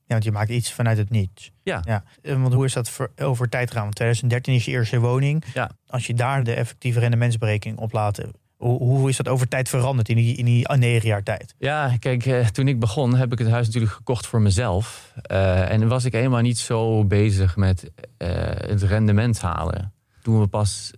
[0.07, 1.51] Ja, want je maakt iets vanuit het niets.
[1.63, 1.83] Ja.
[1.85, 2.05] ja.
[2.23, 3.83] Eh, Want hoe is dat voor, over tijd gegaan?
[3.83, 5.45] Want 2013 is je eerste woning.
[5.55, 5.71] Ja.
[5.87, 8.29] Als je daar de effectieve rendementsberekening op laat, eh,
[8.63, 11.55] hoe, is dat over tijd veranderd in die, in die negen jaar tijd?
[11.59, 15.15] Ja, kijk, eh, toen ik begon heb ik het huis natuurlijk gekocht voor mezelf.
[15.23, 19.93] Eh, en was ik helemaal niet zo bezig met eh, het rendement halen.
[20.23, 20.93] Toen we pas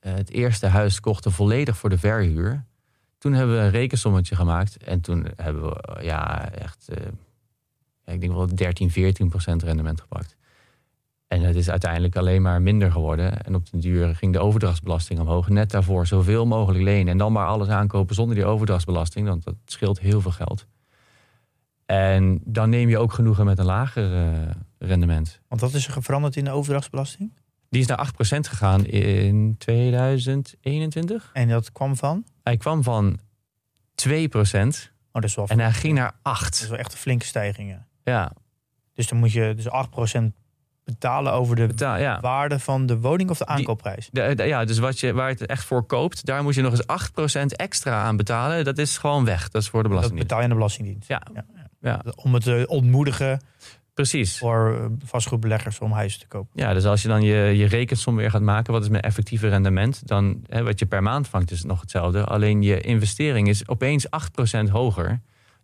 [0.00, 2.64] het eerste huis kochten volledig voor de verhuur.
[3.18, 4.76] Toen hebben we een rekensommetje gemaakt.
[4.76, 6.88] En toen hebben we ja, echt,
[8.04, 10.36] ik denk wel 13, 14 procent rendement gepakt.
[11.28, 13.42] En het is uiteindelijk alleen maar minder geworden.
[13.42, 15.48] En op den duur ging de overdrachtsbelasting omhoog.
[15.48, 17.08] Net daarvoor zoveel mogelijk lenen.
[17.12, 19.28] En dan maar alles aankopen zonder die overdrachtsbelasting.
[19.28, 20.66] Want dat scheelt heel veel geld.
[21.86, 25.40] En dan neem je ook genoegen met een lager eh, rendement.
[25.48, 27.32] Want wat is er veranderd in de overdrachtsbelasting?
[27.70, 28.10] Die is naar 8%
[28.40, 31.30] gegaan in 2021.
[31.32, 32.24] En dat kwam van?
[32.42, 33.18] Hij kwam van
[34.08, 34.08] 2%
[35.12, 36.54] Oh, dat is wel, en hij ging naar dat 8.
[36.54, 37.76] is wel echt een flinke stijging.
[38.04, 38.32] Ja,
[38.94, 40.22] Dus dan moet je dus 8%
[40.92, 42.20] betalen over de betaal, ja.
[42.20, 44.08] waarde van de woning of de aankoopprijs.
[44.12, 46.72] De- de- ja, dus wat je, waar het echt voor koopt, daar moet je nog
[46.72, 48.64] eens 8% extra aan betalen.
[48.64, 49.48] Dat is gewoon weg.
[49.48, 50.28] Dat is voor de Dat belastingdienst.
[50.28, 51.08] betaal je aan de Belastingdienst.
[51.08, 51.22] Ja.
[51.34, 51.44] Ja.
[51.80, 53.40] Ja, Om het te ontmoedigen
[53.94, 54.38] precies.
[54.38, 56.50] voor eh, vastgoedbeleggers om huizen te kopen.
[56.54, 59.48] Ja, dus als je dan je, je rekensom weer gaat maken, wat is mijn effectieve
[59.48, 62.24] rendement, dan hè, wat je per maand vangt is nog hetzelfde.
[62.24, 64.06] Alleen je investering is opeens
[64.66, 65.20] 8% hoger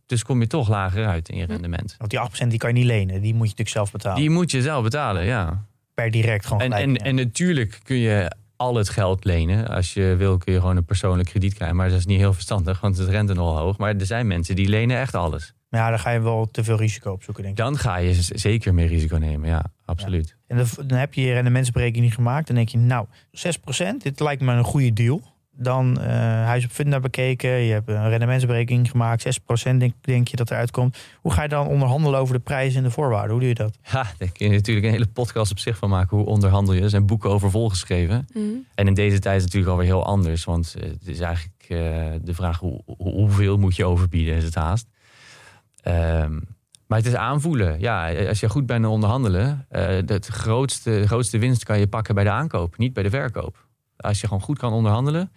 [0.06, 1.94] Dus kom je toch lager uit in je rendement.
[1.98, 3.20] Want die 8% die kan je niet lenen.
[3.20, 4.20] Die moet je natuurlijk zelf betalen.
[4.20, 5.64] Die moet je zelf betalen, ja.
[5.94, 6.86] per direct gewoon En, gelijk.
[6.86, 7.00] en, ja.
[7.00, 9.68] en natuurlijk kun je al het geld lenen.
[9.68, 11.76] Als je wil kun je gewoon een persoonlijk krediet krijgen.
[11.76, 13.78] Maar dat is niet heel verstandig, want het rente nogal hoog.
[13.78, 15.54] Maar er zijn mensen die lenen echt alles.
[15.68, 17.64] Maar ja, dan ga je wel te veel risico opzoeken, denk ik.
[17.64, 20.36] Dan ga je zeker meer risico nemen, ja, absoluut.
[20.46, 22.46] En dan, dan heb je je rendementsberekening gemaakt.
[22.46, 25.33] Dan denk je, nou, 6%, dit lijkt me een goede deal.
[25.56, 26.06] Dan eh
[26.44, 27.50] huis op Funda bekeken.
[27.50, 29.26] Je hebt een rendementsberekening gemaakt.
[29.72, 30.98] 6% denk, denk je dat eruit komt.
[31.20, 33.30] Hoe ga je dan onderhandelen over de prijzen en de voorwaarden?
[33.30, 33.78] Hoe doe je dat?
[33.92, 36.16] Ja, daar kun je natuurlijk een hele podcast op zich van maken.
[36.16, 36.80] Hoe onderhandel je?
[36.82, 38.26] Er zijn boeken over volgeschreven.
[38.34, 38.44] Mhm.
[38.74, 40.44] En in deze tijd is het natuurlijk alweer heel anders.
[40.44, 41.76] Want eh, het is eigenlijk eh,
[42.22, 44.86] de vraag hoe, hoe- hoeveel moet je overbieden, is het haast.
[45.82, 46.38] Ehm,
[46.86, 47.80] maar het is aanvoelen.
[47.80, 51.86] Ja, als je goed bent in onderhandelen, eh het grootste, de grootste winst kan je
[51.86, 53.66] pakken bij de aankoop, niet bij de verkoop.
[53.96, 55.32] Als je gewoon goed kan onderhandelen,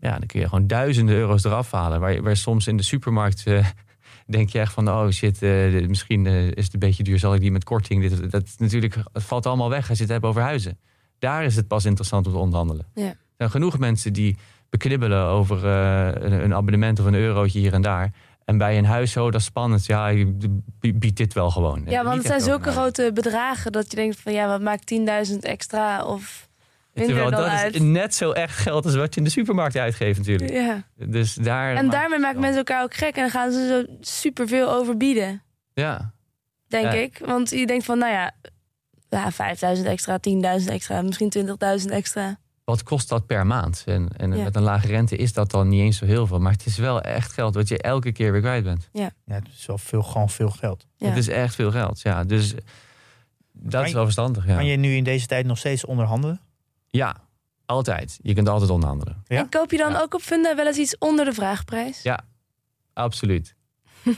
[0.00, 2.00] ja, dan kun je gewoon duizenden euro's eraf halen.
[2.00, 3.66] Waar, waar soms in de supermarkt eh,
[4.26, 7.34] denk je echt van, oh shit, eh, misschien eh, is het een beetje duur, zal
[7.34, 8.08] ik die met korting.
[8.08, 10.78] Dit, dat natuurlijk, het valt allemaal weg als je het hebt over huizen.
[11.18, 12.86] Daar is het pas interessant om te onderhandelen.
[12.94, 13.06] Ja.
[13.06, 14.36] Er zijn genoeg mensen die
[14.70, 18.12] beknibbelen over een, een abonnement of een eurotje hier en daar.
[18.44, 19.86] En bij een huis, zo, dat is spannend.
[19.86, 21.82] Ja, ik bied dit wel gewoon.
[21.86, 24.94] Ja, want het zijn zulke grote bedragen dat je denkt van ja, wat maakt
[25.30, 26.49] 10.000 extra of
[27.06, 27.74] Terwijl dan dat uit.
[27.74, 30.50] is net zo echt geld als wat je in de supermarkt uitgeeft natuurlijk.
[30.50, 30.82] Ja.
[31.06, 31.74] Dus daar...
[31.74, 35.42] En daarmee maken mensen elkaar ook gek en dan gaan ze zo superveel overbieden,
[35.74, 36.12] Ja,
[36.66, 36.92] denk Ja.
[36.92, 37.20] ik.
[37.24, 38.32] Want je denkt van nou ja,
[39.08, 40.18] ja 5.000 extra,
[40.60, 41.32] 10.000 extra, misschien
[41.80, 42.38] 20.000 extra.
[42.64, 43.82] wat kost dat per maand?
[43.86, 44.44] En, en Ja.
[44.44, 46.38] met een lage rente is dat dan niet eens zo heel veel.
[46.38, 48.88] Maar het is wel echt geld wat je elke keer weer kwijt bent.
[48.92, 50.86] Ja, het is wel veel, gewoon veel geld.
[50.96, 51.08] Ja.
[51.08, 52.24] Het is echt veel geld, ja.
[52.24, 52.54] Dus
[53.52, 54.54] dat Kan is wel verstandig, ja.
[54.54, 56.40] Kan je nu in deze tijd nog steeds onderhandelen?
[56.90, 57.16] Ja,
[57.66, 58.18] altijd.
[58.22, 59.22] Je kunt altijd onderhandelen.
[59.26, 59.38] Ja?
[59.38, 60.00] En koop je dan Ja.
[60.00, 62.02] ook op Funda wel eens iets onder de vraagprijs?
[62.02, 62.20] Ja.
[62.92, 63.54] Absoluut.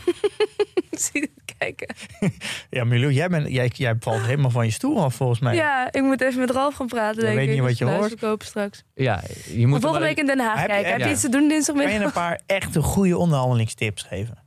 [0.91, 1.95] Zie je het kijken.
[2.70, 5.55] Ja, Milou, jij, bent, jij, jij valt helemaal van je stoel af volgens mij.
[5.55, 7.53] Ja, ik moet even met Ralf gaan praten, Je denk weet ik.
[7.55, 7.99] niet wat je Dus hoort.
[8.01, 8.83] luisterkopen straks.
[8.95, 9.23] Ja,
[9.55, 10.91] je moet volgende week in Den Haag Heb je- kijken.
[10.91, 11.11] Heb je ja.
[11.12, 12.03] iets te doen Kan je dinsdagmiddag?
[12.05, 14.39] een paar echte goede onderhandelingstips geven?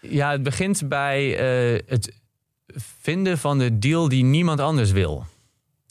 [0.00, 2.14] Ja, het begint bij eh, het
[3.00, 5.24] vinden van de deal die niemand anders wil.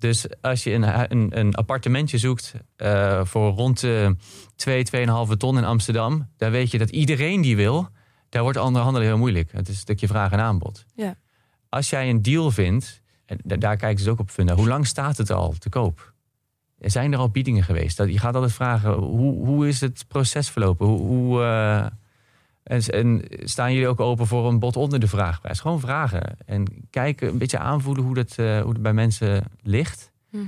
[0.05, 4.15] Dus als je een, een, een appartementje zoekt eh, voor rond de
[4.55, 7.89] 2, 2,5 ton in Amsterdam, dan weet je dat iedereen die wil,
[8.29, 9.51] daar wordt onderhandelen heel moeilijk.
[9.51, 10.85] Het is een stukje vraag en aanbod.
[10.95, 11.15] Ja.
[11.69, 14.87] Als jij een deal vindt, en da- daar kijken ze ook op Funda, hoe lang
[14.87, 16.13] staat het al te koop?
[16.79, 17.97] Zijn er al biedingen geweest?
[17.97, 20.87] Dat, je gaat altijd vragen, hoe, hoe is het proces verlopen?
[20.87, 21.85] Hoe, hoe, eh,
[22.65, 25.59] en, en staan jullie ook open voor een bod onder de vraagprijs?
[25.59, 26.37] Gewoon vragen.
[26.45, 30.11] En kijken, een beetje aanvoelen hoe dat, eh, hoe dat bij mensen ligt.
[30.31, 30.43] Mhm.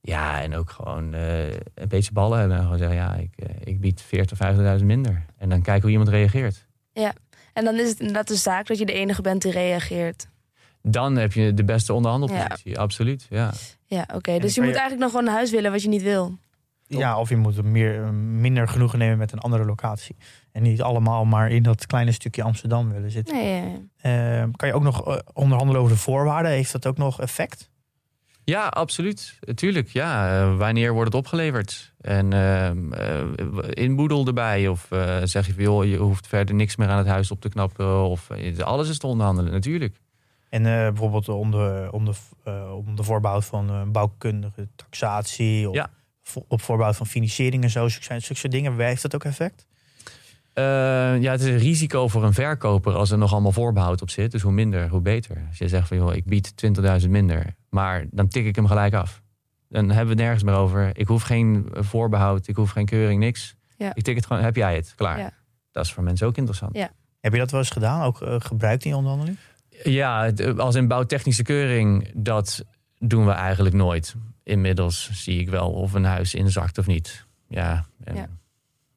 [0.00, 2.56] Ja, en ook gewoon eh, een beetje ballen hebben.
[2.56, 4.36] En gewoon zeggen, ja, ik, eh, ik bied 40,
[4.78, 5.24] 50.000 minder.
[5.38, 6.66] En dan kijken hoe iemand reageert.
[7.52, 10.28] En dan is het inderdaad de zaak dat je de enige bent die reageert.
[10.82, 12.78] Dan heb je de beste onderhandelpositie.
[12.78, 13.52] Absoluut, ja.
[13.86, 14.38] Ja, oké.
[14.38, 16.38] Dus je kan moet je- eigenlijk nog gewoon een huis willen wat je niet wil.
[16.86, 20.16] Ja, of je moet meer, minder genoegen nemen met een andere locatie.
[20.52, 23.34] En niet allemaal maar in dat kleine stukje Amsterdam willen zitten.
[23.34, 24.42] Nee, ja, ja.
[24.42, 26.52] Eh, kan je ook nog eh, onderhandelen over de voorwaarden?
[26.52, 27.72] Heeft dat ook nog effect?
[28.44, 29.38] Ja, absoluut.
[29.54, 30.40] Tuurlijk, ja.
[30.40, 31.94] Eh, wanneer wordt het opgeleverd?
[32.00, 34.68] En ehm, eh, inboedel erbij.
[34.68, 37.40] Of eh, zeg je van, joh, je hoeft verder niks meer aan het huis op
[37.40, 38.04] te knappen.
[38.04, 38.30] Of
[38.64, 40.00] alles is te onderhandelen, natuurlijk.
[40.48, 42.14] En eh, bijvoorbeeld om de, om, de,
[42.86, 45.68] om de voorbouw van bouwkundige taxatie.
[45.68, 45.90] Of Ja.
[46.48, 47.88] Op voorbouw van financiering en zo.
[47.88, 48.78] Zulke zulke soort dingen.
[48.78, 49.66] Heeft dat ook effect?
[50.52, 50.64] Eh,
[51.20, 54.30] ja, het is een risico voor een verkoper als er nog allemaal voorbehoud op zit.
[54.30, 55.44] Dus hoe minder, hoe beter.
[55.48, 56.52] Als je zegt van, joh, ik bied
[57.02, 57.54] 20.000 minder.
[57.70, 59.22] Maar dan tik ik hem gelijk af.
[59.68, 60.90] Dan hebben we het nergens meer over.
[60.98, 63.54] Ik hoef geen voorbehoud, ik hoef geen keuring, niks.
[63.76, 63.94] Ja.
[63.94, 65.18] Ik tik het gewoon, heb jij het, klaar.
[65.18, 65.30] Ja.
[65.72, 66.76] Dat is voor mensen ook interessant.
[66.76, 66.90] Ja.
[67.20, 68.02] Heb je dat wel eens gedaan?
[68.02, 69.36] Ook eh, gebruikt in je onderhandeling?
[69.82, 72.64] Ja, het- als in bouwtechnische keuring, dat
[72.98, 74.14] doen we eigenlijk nooit.
[74.44, 77.26] Inmiddels zie ik wel of een huis inzakt of niet.
[77.48, 78.28] Ja, en Ja.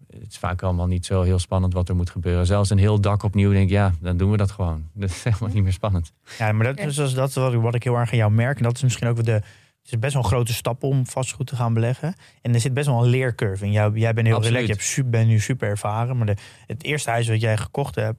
[0.07, 2.45] het is vaak allemaal niet zo heel spannend wat er moet gebeuren.
[2.45, 4.89] Zelfs een heel dak opnieuw denk ik, ja, dan doen we dat gewoon.
[4.93, 6.13] Dat is helemaal niet meer spannend.
[6.37, 8.57] Ja, maar dat is dus dat wat, ik- wat ik heel erg aan jou merk.
[8.57, 9.31] En dat is misschien ook wel de.
[9.31, 12.13] Het is best wel een grote stap om vastgoed te gaan beleggen.
[12.41, 13.71] En er zit best wel een leercurve in.
[13.71, 14.59] Jij, jij bent heel Absoluut.
[14.59, 14.67] relaxed.
[14.67, 16.17] Je hebt su- bent nu super ervaren.
[16.17, 16.35] Maar de,
[16.65, 18.17] het eerste huis wat jij gekocht hebt,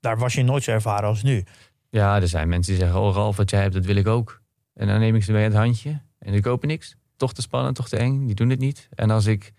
[0.00, 1.44] daar was je nooit zo ervaren als nu.
[1.90, 4.40] Ja, er zijn mensen die zeggen, oh Ralf, wat jij hebt, dat wil ik ook.
[4.74, 6.96] En dan neem ik ze mee aan het handje en die kopen niks.
[7.16, 8.88] Toch te spannend, toch te eng, die doen het niet.
[8.94, 9.52] En als ik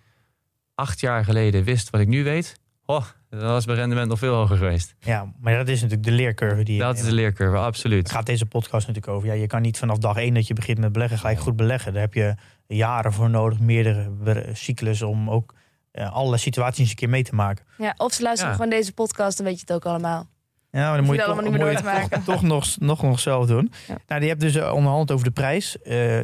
[0.76, 4.34] acht jaar geleden wist wat ik nu weet, oh, dan was mijn rendement nog veel
[4.36, 4.96] hoger geweest.
[5.00, 8.06] Ja, maar dat is natuurlijk de leercurve die je Dat is de leercurve, absoluut.
[8.06, 9.28] Daar gaat deze podcast natuurlijk over.
[9.28, 11.94] Ja, je kan niet vanaf dag één dat je begint met beleggen gelijk goed beleggen.
[11.94, 12.36] Daar heb je
[12.68, 15.54] jaren voor nodig, meerdere cyclus om ook
[15.92, 17.66] eh, alle situaties een keer mee te maken.
[17.78, 18.58] Ja, of ze luisteren Ja.
[18.60, 20.30] gewoon deze podcast, dan weet je het ook allemaal.
[20.72, 22.66] Ja, maar dan moet je, het toch, allemaal niet meer moet je toch, toch nog,
[22.80, 23.72] nog, nog zelf doen.
[23.88, 23.98] Ja.
[24.08, 25.82] Nou, die hebt dus eh, onderhandeld over de prijs.
[25.82, 26.20] Eh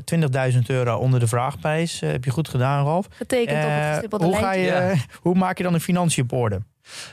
[0.54, 2.02] 20.000 euro onder de vraagprijs.
[2.02, 3.08] Eh, heb je goed gedaan, Ralf.
[3.10, 4.62] Getekend op Eh, het hoe, ga lijntje.
[4.62, 4.94] je, Ja.
[5.22, 6.62] hoe maak je dan de financiën op orde?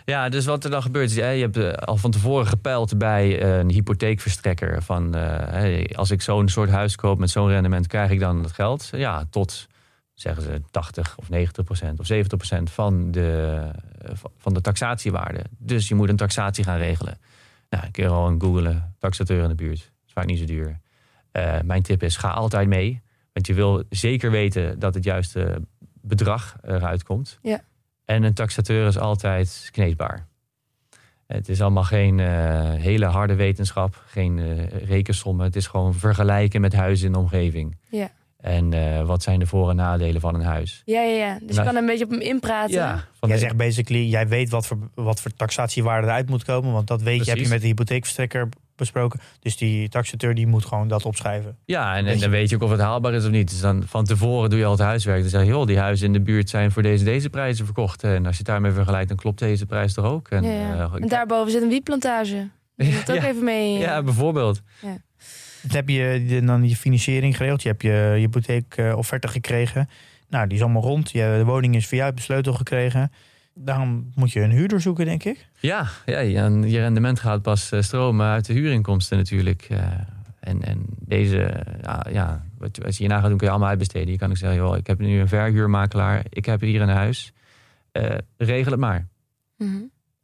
[0.05, 3.43] Ja, dus wat er dan gebeurt is, hè, je hebt al van tevoren gepeild bij
[3.43, 4.83] een hypotheekverstrekker.
[4.83, 8.43] Van eh, hè, als ik zo'n soort huis koop met zo'n rendement, krijg ik dan
[8.43, 8.89] het geld?
[8.93, 9.67] Ja, tot
[10.25, 13.71] zeggen ze 80 of 90 procent of 70 procent van de,
[14.37, 15.45] van de taxatiewaarde.
[15.59, 17.19] Dus je moet een taxatie gaan regelen.
[17.71, 19.93] Nou, kun je gewoon googlen, taxateur in de buurt.
[20.07, 20.81] is vaak niet zo duur.
[21.33, 23.03] Eh, mijn tip is, ga altijd mee.
[23.33, 25.63] Want je wil zeker weten dat het juiste
[26.01, 27.39] bedrag eruit komt.
[27.43, 27.61] Ja.
[28.05, 30.27] En een taxateur is altijd kneedbaar.
[31.27, 35.45] Het is allemaal geen eh, hele harde wetenschap, geen eh, rekensommen.
[35.45, 37.77] Het is gewoon vergelijken met huizen in de omgeving.
[37.89, 38.11] Ja.
[38.45, 40.83] En eh, wat zijn de voor- en nadelen van een huis?
[40.85, 41.33] Ja, ja, ja.
[41.41, 42.81] Dus je Nou, kan een beetje op hem inpraten.
[43.19, 46.73] van Jij de- zegt basically, jij weet wat voor, wat voor taxatiewaarde eruit moet komen.
[46.73, 49.21] Want dat weet je, heb je met de hypotheekverstrekker besproken.
[49.41, 51.57] Dus die taxateur die moet gewoon dat opschrijven.
[51.65, 53.51] Ja, en, dan weet je ook of het haalbaar is of niet.
[53.51, 55.21] Dus dan van tevoren doe je al het huiswerk.
[55.21, 58.03] Dan zeg je, joh, die huizen in de buurt zijn voor deze, deze prijzen verkocht.
[58.05, 60.29] En als je het daarmee vergelijkt, dan klopt deze prijs toch ook.
[60.29, 60.91] En, Ja, ja.
[60.95, 62.49] eh, En daarboven zit een wietplantage.
[62.77, 63.29] Je moet het ook Ja.
[63.29, 63.79] even mee.
[63.79, 64.63] ja, bijvoorbeeld.
[65.67, 67.63] Dan heb je dan je financiering geregeld.
[67.63, 69.89] Je hebt je hypotheekofferte gekregen.
[70.29, 71.11] Nou, die is allemaal rond.
[71.11, 73.13] Je, de woning is via jou, hebt de sleutel gekregen.
[73.55, 75.47] Dan moet je een huurder zoeken, denk ik.
[75.61, 79.67] Ja, ja en je rendement gaat pas eh, stromen uit de huurinkomsten natuurlijk.
[79.71, 79.79] Eh,
[80.41, 84.13] en, en deze, ja, ja, wat, als je hierna gaat doen, kun je allemaal uitbesteden.
[84.13, 86.25] Je kan ook zeggen, joh, ik heb nu een verhuurmakelaar.
[86.29, 87.33] Ik heb hier een huis.
[87.93, 89.09] Eh, regel het maar.
[89.57, 89.83] Mhm.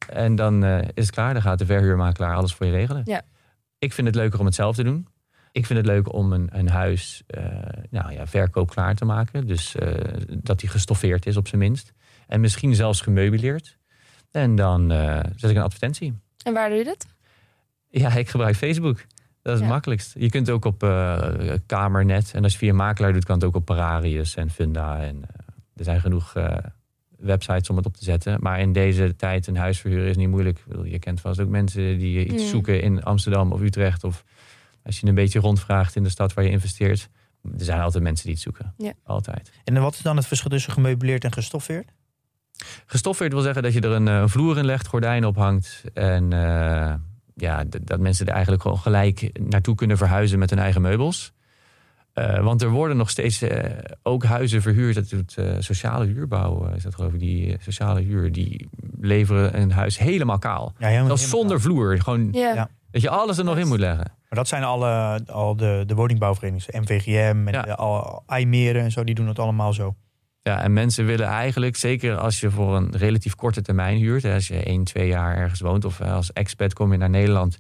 [0.09, 1.33] En dan eh, is het klaar.
[1.33, 3.03] Dan gaat de verhuurmakelaar alles voor je regelen.
[3.05, 3.23] Ja.
[3.79, 5.07] Ik vind het leuker om het zelf te doen.
[5.53, 7.45] Ik vind het leuk om een, een huis eh,
[7.91, 9.47] nou ja, verkoop klaar te maken.
[9.47, 9.93] Dus eh,
[10.43, 11.93] dat die gestoffeerd is op zijn minst.
[12.27, 13.79] En misschien zelfs gemeubileerd.
[14.31, 16.15] En dan eh, zet ik een advertentie.
[16.45, 17.07] En waar doe je dat?
[17.89, 18.97] Ja, ik gebruik Facebook.
[19.43, 19.65] Dat is Ja.
[19.65, 20.15] het makkelijkst.
[20.19, 20.79] Je kunt ook op
[21.67, 22.33] Kamernet.
[22.35, 25.01] En als je via makelaar doet, kan het ook op Pararius en Funda.
[25.03, 25.23] En,
[25.77, 26.33] er zijn genoeg
[27.19, 28.37] websites om het op te zetten.
[28.41, 30.65] Maar in deze tijd een huis verhuren is niet moeilijk.
[30.85, 32.49] Je kent vast ook mensen die iets Mm.
[32.49, 34.05] zoeken in Amsterdam of Utrecht.
[34.05, 34.25] Of
[34.85, 37.09] als je een beetje rondvraagt in de stad waar je investeert.
[37.59, 38.75] Er zijn altijd mensen die het zoeken.
[38.77, 38.93] Ja.
[39.05, 39.51] Altijd.
[39.65, 41.93] En wat is dan het verschil tussen gemeubileerd en gestoffeerd?
[42.87, 45.85] Gestoffeerd wil zeggen dat je er een, eh, vloer in legt, gordijnen ophangt.
[45.95, 46.95] En eh,
[47.35, 51.33] ja, dat mensen er eigenlijk gewoon gelijk naartoe kunnen verhuizen met hun eigen meubels.
[52.13, 53.45] Eh, want er worden nog steeds
[54.03, 54.95] ook huizen verhuurd.
[54.95, 57.19] Dat doet eh, sociale huurbouw, is dat geloof ik.
[57.19, 58.69] Die sociale huur, die
[59.01, 60.73] leveren een huis helemaal kaal.
[60.79, 62.01] Ja, helemaal, Zelfs zonder vloer.
[62.01, 62.69] Gewoon Ja.
[62.93, 63.01] Ja.
[63.01, 64.07] dat je alles er nog in moet leggen.
[64.29, 66.83] Maar dat zijn alle, al de, de woningbouwverenigingen.
[66.83, 67.63] MVGM en Ja.
[67.63, 69.05] de, al, IJmeren en zo.
[69.05, 69.95] Die doen het allemaal zo.
[70.43, 74.35] Ja, en mensen willen eigenlijk, zeker als je voor een relatief korte termijn huurt, hè,
[74.35, 77.59] als je 1, 2 jaar ergens woont of eh, als expat kom je naar Nederland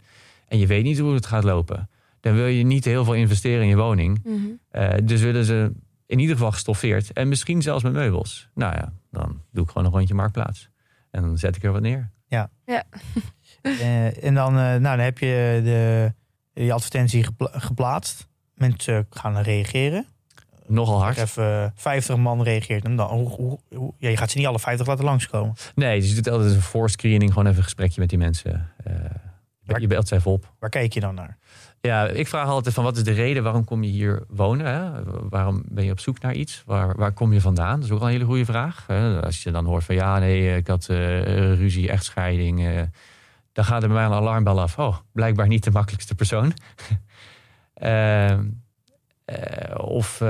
[0.49, 3.62] en je weet niet hoe het gaat lopen, dan wil je niet heel veel investeren
[3.62, 4.20] in je woning.
[4.24, 4.37] Mhm.
[4.70, 5.72] Eh, dus willen ze
[6.07, 8.49] in ieder geval gestoffeerd en misschien zelfs met meubels.
[8.55, 10.68] Nou ja, dan doe ik gewoon een rondje marktplaats.
[11.11, 12.11] En dan zet ik er wat neer.
[13.63, 16.13] Eh, en dan, eh, nou, dan heb je de,
[16.53, 18.29] die advertentie gepla- geplaatst.
[18.55, 20.07] Mensen gaan reageren.
[20.67, 21.17] Nogal hard.
[21.17, 22.85] Even 50 man reageert.
[22.85, 25.55] En dan, hoe, hoe, hoe- ja, je gaat ze niet alle 50 laten langskomen.
[25.75, 28.71] Nee, dus je doet altijd een voorscreening, gewoon even een gesprekje met die mensen.
[28.85, 28.95] Eh,
[29.81, 30.53] je belt ze even op.
[30.59, 31.39] Waar kijk je dan naar?
[31.81, 34.67] Ja, ik vraag altijd van wat is de reden waarom kom je hier wonen?
[34.67, 35.03] Hè?
[35.29, 36.63] Waarom ben je op zoek naar iets?
[36.67, 37.75] Waar, waar kom je vandaan?
[37.77, 38.85] Dat is ook al een hele goede vraag.
[38.87, 39.21] Hè?
[39.23, 42.67] Als je dan hoort van ja, nee, ik had ruzie, echtscheiding.
[42.67, 42.83] eh,
[43.53, 44.78] dan gaat er bij mij een alarmbel af.
[44.78, 46.53] Oh, blijkbaar niet de makkelijkste persoon.
[47.74, 48.44] Ehm,
[49.24, 50.28] eh, of, eh,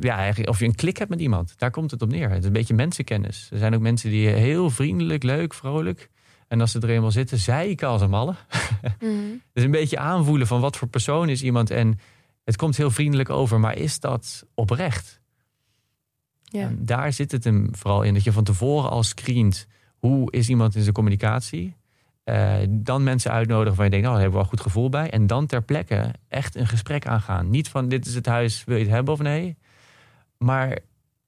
[0.00, 1.54] ja, eigenlijk of je een klik hebt met iemand.
[1.58, 2.28] Daar komt het op neer.
[2.30, 3.48] Het is een beetje mensenkennis.
[3.52, 6.10] Er zijn ook mensen die heel vriendelijk, leuk, vrolijk.
[6.48, 8.34] En als ze er eenmaal zitten, zeiken als een malle.
[9.00, 9.12] Mhm.
[9.52, 11.70] Dus een beetje aanvoelen van wat voor persoon is iemand.
[11.70, 11.98] En
[12.44, 15.20] het komt heel vriendelijk over, maar is dat oprecht?
[16.42, 16.60] Ja.
[16.60, 18.14] En daar zit het hem vooral in.
[18.14, 19.66] Dat je van tevoren al screent.
[19.98, 21.76] Hoe is iemand in zijn communicatie?
[22.30, 24.88] Eh, dan mensen uitnodigen waar je denkt, oh, daar hebben we wel een goed gevoel
[24.88, 25.10] bij.
[25.10, 27.50] En dan ter plekke echt een gesprek aangaan.
[27.50, 29.56] Niet van, dit is het huis, wil je het hebben of nee?
[30.38, 30.78] Maar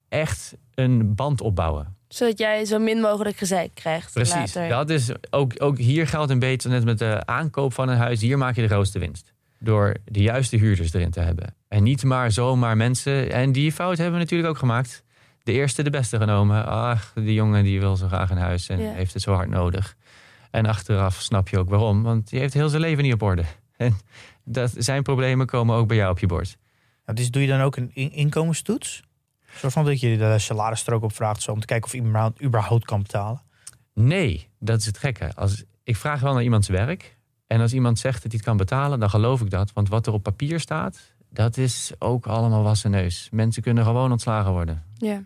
[0.09, 1.95] echt een band opbouwen.
[2.07, 4.33] Zodat jij zo min mogelijk gezeik krijgt Precies.
[4.33, 4.69] later.
[4.69, 8.21] Dat is ook, ook hier geldt een beetje net met de aankoop van een huis.
[8.21, 9.33] Hier maak je de grootste winst.
[9.59, 11.55] Door de juiste huurders erin te hebben.
[11.67, 13.31] En niet maar zomaar mensen.
[13.31, 15.03] En die fout hebben we natuurlijk ook gemaakt.
[15.43, 16.65] De eerste de beste genomen.
[16.65, 18.91] Ach, die jongen die wil zo graag een huis en Ja.
[18.91, 19.95] heeft het zo hard nodig.
[20.53, 22.03] En achteraf snap je ook waarom.
[22.03, 23.43] Want die heeft heel zijn leven niet op orde.
[23.77, 23.97] En
[24.43, 26.57] dat, zijn problemen komen ook bij jou op je bord.
[27.05, 29.03] Nou, dus doe je dan ook een in- inkomenstoets?
[29.45, 33.41] Van dat je de salarisstrook opvraagt zo, om te kijken of iemand überhaupt kan betalen.
[33.93, 35.35] Nee, dat is het gekke.
[35.35, 37.17] Als ik vraag wel naar iemands werk.
[37.47, 39.73] En als iemand zegt dat hij het kan betalen, dan geloof ik dat.
[39.73, 43.27] Want wat er op papier staat, dat is ook allemaal wassen neus.
[43.31, 44.83] Mensen kunnen gewoon ontslagen worden.
[44.97, 45.23] Ja.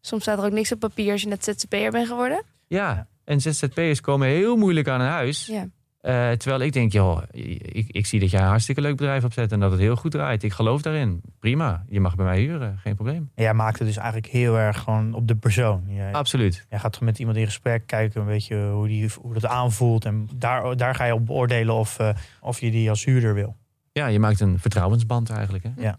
[0.00, 2.42] Soms staat er ook niks op papier als je net ZZP'er bent geworden.
[2.66, 5.46] Ja, en ZZP'ers komen heel moeilijk aan een huis.
[5.46, 5.68] Ja.
[6.04, 9.52] Eh, terwijl ik denk, joh, ik, ik zie dat jij een hartstikke leuk bedrijf opzet
[9.52, 10.42] en dat het heel goed draait.
[10.42, 11.22] Ik geloof daarin.
[11.38, 13.30] Prima, je mag bij mij huren, geen probleem.
[13.34, 15.84] En jij maakt het dus eigenlijk heel erg gewoon op de persoon.
[15.88, 16.66] Jij, Absoluut.
[16.70, 20.04] jij gaat met iemand in gesprek, kijken een beetje hoe, die, hoe dat aanvoelt.
[20.04, 22.08] En daar, daar ga je op beoordelen of, eh,
[22.40, 23.56] of je die als huurder wil.
[23.92, 25.64] Ja, je maakt een vertrouwensband eigenlijk.
[25.64, 25.90] Hè?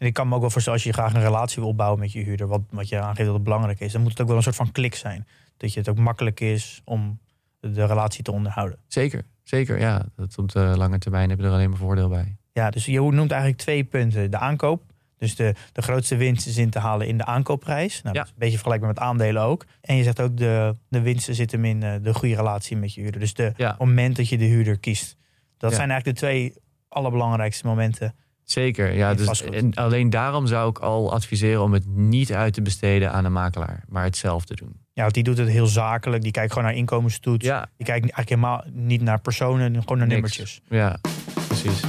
[0.00, 2.12] En ik kan me ook wel voorstellen, als je graag een relatie wil opbouwen met
[2.12, 4.36] je huurder, wat, wat je aangeeft dat het belangrijk is, dan moet het ook wel
[4.36, 5.26] een soort van klik zijn.
[5.60, 7.20] Dat je het ook makkelijk is om
[7.60, 8.78] de, relatie te onderhouden.
[8.86, 9.78] Zeker, zeker.
[9.80, 12.36] Ja, dat op de lange termijn heb je er alleen maar voordeel bij.
[12.52, 14.30] Ja, dus je noemt eigenlijk twee punten.
[14.30, 14.82] De aankoop.
[15.18, 18.02] Dus de, de grootste winst is in te halen in de aankoopprijs.
[18.02, 18.20] Nou, Ja.
[18.20, 19.64] Dat is een beetje vergelijkbaar met aandelen ook.
[19.80, 22.94] En je zegt ook de, de winsten zitten hem in eh, de goede relatie met
[22.94, 23.20] je huurder.
[23.20, 23.76] Dus de Ja.
[23.78, 25.16] moment dat je de huurder kiest.
[25.56, 25.76] Dat Ja.
[25.76, 26.54] zijn eigenlijk de twee
[26.88, 28.14] allerbelangrijkste momenten.
[28.50, 29.14] Zeker, ja.
[29.14, 33.24] Dus, en alleen daarom zou ik al adviseren om het niet uit te besteden aan
[33.24, 34.72] een makelaar, maar het zelf te doen.
[34.92, 36.22] Ja, want die doet het heel zakelijk.
[36.22, 37.44] Die kijkt gewoon naar inkomenstoets.
[37.46, 40.12] Ja, Die kijkt eigenlijk helemaal niet naar personen, gewoon naar Niks.
[40.12, 40.60] nummertjes.
[40.68, 40.98] ja,
[41.46, 41.80] precies.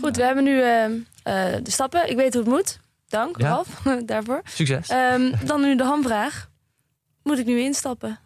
[0.00, 2.10] Goed, we hebben nu eh, eh, de stappen.
[2.10, 2.78] Ik weet hoe het moet.
[3.10, 3.48] Dank, Ja.
[3.48, 3.68] Ralf,
[4.06, 4.40] daarvoor.
[4.44, 4.88] Succes.
[4.88, 6.48] Ehm, dan nu de hamvraag.
[7.22, 8.18] Moet ik nu instappen?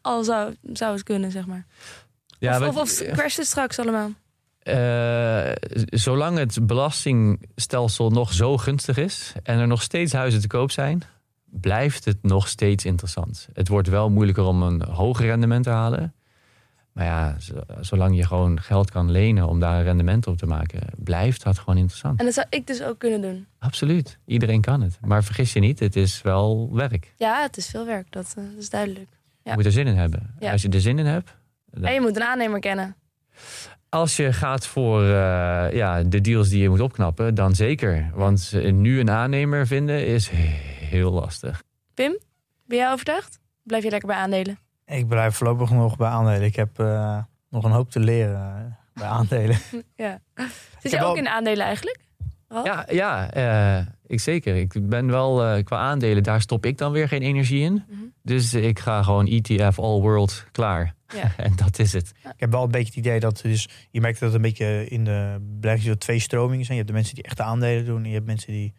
[0.00, 1.66] Al zou, zou het kunnen, zeg maar.
[2.38, 4.10] ja, of, maar- of, of crasht het straks allemaal?
[4.58, 5.52] Eh,
[5.86, 11.02] zolang het belastingstelsel nog zo gunstig is en er nog steeds huizen te koop zijn,
[11.44, 13.48] blijft het nog steeds interessant.
[13.52, 16.14] Het wordt wel moeilijker om een hoger rendement te halen.
[16.92, 20.46] Maar ja, z- zolang je gewoon geld kan lenen om daar een rendement op te
[20.46, 22.18] maken, blijft dat gewoon interessant.
[22.18, 23.46] En dat zou ik dus ook kunnen doen.
[23.58, 24.18] Absoluut.
[24.26, 24.98] Iedereen kan het.
[25.00, 27.14] Maar vergis je niet, het is wel werk.
[27.16, 29.08] Ja, het is veel werk, dat, eh, dat is duidelijk.
[29.42, 29.50] Ja.
[29.50, 30.34] Je moet er zin in hebben.
[30.38, 30.52] Ja.
[30.52, 31.34] Als je er zin in hebt,
[31.70, 32.96] dan- En je moet een aannemer kennen.
[33.88, 35.08] Als je gaat voor eh,
[35.72, 38.10] ja, de deals die je moet opknappen, dan zeker.
[38.14, 41.62] Want eh, nu een aannemer vinden is heel lastig.
[41.94, 42.18] Pim,
[42.66, 43.38] ben jij overtuigd?
[43.62, 44.58] Blijf je lekker bij aandelen?
[44.92, 46.42] Ik blijf voorlopig nog bij aandelen.
[46.42, 47.18] Ik heb eh,
[47.50, 49.56] nog een hoop te leren eh, bij aandelen.
[49.96, 50.20] Ja.
[50.78, 52.10] Zit je ook in aandelen eigenlijk?
[52.52, 52.66] Ralf?
[52.66, 54.56] Ja, ja eh, ik zeker.
[54.56, 57.72] Ik ben wel eh, qua aandelen, daar stop ik dan weer geen energie in.
[57.72, 58.00] Mhm.
[58.22, 60.94] Dus ik ga gewoon ETF All World klaar.
[61.14, 61.32] Ja.
[61.46, 62.12] en dat is het.
[62.22, 64.88] Ik heb wel een beetje het idee dat dus, je merkt dat het een beetje
[64.88, 66.78] in de belegging twee stromingen zijn.
[66.78, 68.74] Je hebt de mensen die echt de aandelen doen en je hebt mensen die,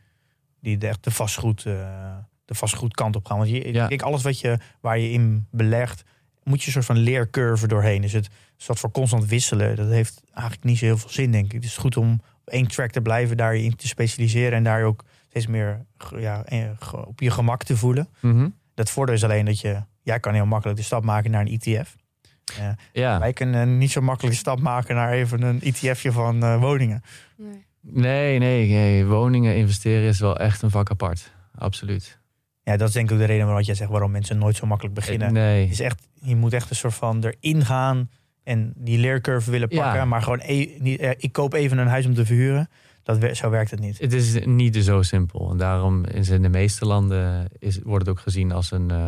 [0.59, 3.38] die de, echt de vastgoed, eh, de vastgoedkant op gaan.
[3.38, 3.88] Want je, Ja.
[3.88, 6.04] kijk, alles wat je, waar je in belegt,
[6.44, 8.02] moet je een soort van leercurve doorheen.
[8.02, 11.46] Dus het soort van constant wisselen, dat heeft eigenlijk niet zo heel veel zin, denk
[11.46, 11.52] ik.
[11.52, 14.64] Het is goed om op één track te blijven, daar je in te specialiseren en
[14.64, 15.86] daar je ook steeds meer
[16.18, 16.70] ja, eh,
[17.06, 18.08] op je gemak te voelen.
[18.20, 18.50] Mhm.
[18.74, 21.60] Dat voordeel is alleen dat je, jij kan heel makkelijk de stap maken naar een
[21.60, 21.96] ETF.
[22.60, 23.20] Eh, Ja.
[23.20, 27.04] wij kunnen niet zo makkelijk de stap maken naar even een ETFje van eh, woningen.
[27.38, 27.66] Nee.
[27.82, 29.06] Nee, nee, nee.
[29.06, 31.32] Woningen investeren is wel echt een vak apart.
[31.58, 32.20] Absoluut.
[32.64, 34.66] Ja, dat is denk ik ook de reden waarom jij zegt waarom mensen nooit zo
[34.66, 35.28] makkelijk beginnen.
[35.28, 35.61] Eh, Nee.
[35.61, 38.09] Het is echt, je moet echt een soort van erin gaan
[38.43, 39.84] en die leercurve willen Ja.
[39.84, 40.07] pakken.
[40.07, 42.70] Maar gewoon, e- niet, eh, ik koop even een huis om te verhuren.
[43.03, 43.99] Dat, zo werkt het niet.
[43.99, 45.51] Het is niet zo simpel.
[45.51, 49.05] En daarom is in de meeste landen is, wordt het ook gezien als een, eh,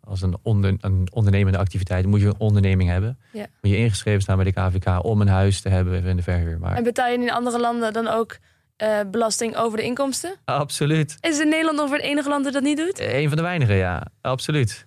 [0.00, 2.02] als een, onder, een ondernemende activiteit.
[2.02, 3.18] Dan moet je een onderneming hebben.
[3.32, 3.46] Ja.
[3.60, 6.58] Moet je ingeschreven staan bij de KVK om een huis te hebben in de verhuur.
[6.58, 8.38] Maar En betaal je in andere landen dan ook
[8.78, 10.34] eh, belasting over de inkomsten?
[10.44, 11.16] absoluut.
[11.20, 12.98] Is in Nederland ongeveer het enige land dat dat niet doet?
[12.98, 14.02] Eh, Een van de weinigen, ja.
[14.20, 14.86] Absoluut.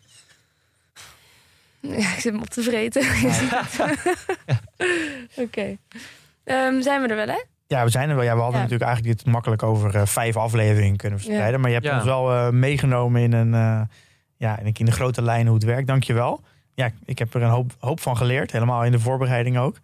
[1.80, 3.02] Ja, ik zit me op te vreten.
[5.46, 5.78] Oké.
[6.44, 7.42] Ehm, zijn we er wel, hè?
[7.68, 8.24] Ja, we zijn er wel.
[8.24, 8.64] Ja, we hadden Ja.
[8.64, 11.60] natuurlijk eigenlijk dit makkelijk over eh, vijf afleveringen kunnen verspreiden.
[11.60, 11.96] Maar je hebt Ja.
[11.96, 13.82] ons wel eh, meegenomen in een, eh,
[14.38, 15.88] ja, in, in de grote lijnen hoe het werkt.
[15.88, 16.42] Dankjewel.
[16.74, 18.52] Ja, ik heb er een hoop, hoop van geleerd.
[18.52, 19.78] Helemaal in de voorbereiding ook.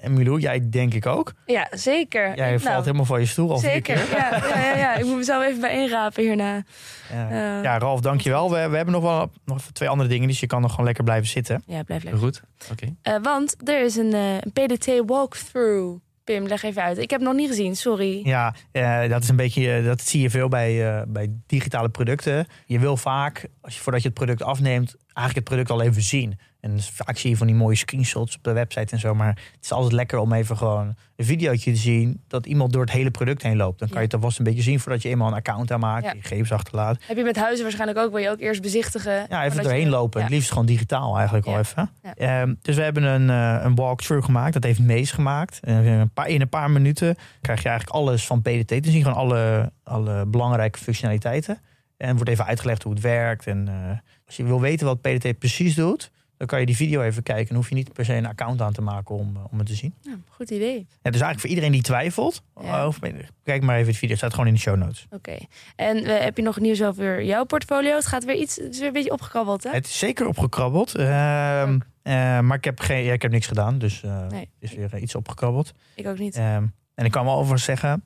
[0.00, 1.32] En Milou, jij denk ik ook.
[1.46, 2.36] Ja, zeker.
[2.36, 4.94] Jij Nou, valt helemaal van je stoel al vier Zeker, ja, ja, ja, ja.
[4.96, 6.64] Ik moet mezelf even bij inrapen hierna.
[7.12, 7.62] Ja.
[7.62, 8.50] Ja, Ralf, dankjewel.
[8.50, 10.86] We, we hebben nog wel nog even twee andere dingen, dus je kan nog gewoon
[10.86, 11.62] lekker blijven zitten.
[11.66, 12.22] Ja, blijf lekker.
[12.22, 12.42] Goed.
[12.70, 12.94] Oké.
[13.02, 16.04] Eh, want er is een, eh, een PDT walkthrough.
[16.24, 16.98] Pim, leg even uit.
[16.98, 18.20] Ik heb het nog niet gezien, sorry.
[18.24, 22.46] Ja, eh, dat is een beetje, dat zie je veel bij, eh, bij digitale producten.
[22.66, 26.02] Je wil vaak, als je, voordat je het product afneemt, eigenlijk het product al even
[26.02, 26.38] zien.
[26.66, 29.14] En vaak zie je van die mooie screenshots op de website en zo.
[29.14, 32.22] Maar het is altijd lekker om even gewoon een videootje te zien.
[32.28, 33.78] Dat iemand door het hele product heen loopt.
[33.78, 36.04] Dan kan je het alvast een beetje zien voordat je eenmaal een account aanmaakt.
[36.04, 36.12] Ja.
[36.12, 36.98] Je gegevens achterlaat.
[37.06, 39.26] Heb je met huizen waarschijnlijk ook, wil je ook eerst bezichtigen.
[39.28, 40.20] Ja, even doorheen je- lopen.
[40.20, 40.26] Ja.
[40.26, 41.90] Het liefst gewoon digitaal eigenlijk al even.
[42.14, 44.52] Ehm, dus we hebben een, eh, een walkthrough gemaakt.
[44.52, 45.60] Dat heeft Mees gemaakt.
[45.62, 49.02] En een paar, in een paar minuten krijg je eigenlijk alles van PDT te zien.
[49.02, 51.60] Gewoon alle, alle belangrijke functionaliteiten.
[51.96, 53.46] En wordt even uitgelegd hoe het werkt.
[53.46, 56.10] En eh, als je wil weten wat PDT precies doet...
[56.36, 57.46] dan kan je die video even kijken.
[57.46, 59.66] Dan hoef je niet per se een account aan te maken om, eh, om het
[59.66, 59.94] te zien.
[60.00, 60.76] Ja, goed idee.
[60.76, 62.42] Ja, dus eigenlijk voor iedereen die twijfelt...
[62.60, 62.86] Ja.
[62.86, 62.98] of-
[63.42, 64.08] kijk maar even het video.
[64.08, 65.06] Het staat gewoon in de show notes.
[65.10, 65.36] Oké.
[65.76, 67.94] En eh, heb je nog nieuws over jouw portfolio?
[67.94, 69.70] Het gaat weer iets, het is weer een beetje opgekabbeld, hè?
[69.70, 70.94] Het is zeker opgekrabbeld.
[70.94, 73.78] Ehm, eh, maar ik heb, geen, ja, ik heb niks gedaan.
[73.78, 74.40] Dus eh, Nee.
[74.40, 75.72] het is weer eh, iets opgekrabbeld.
[75.94, 76.34] Ik ook niet.
[76.36, 78.04] Ehm, en ik kan wel over zeggen,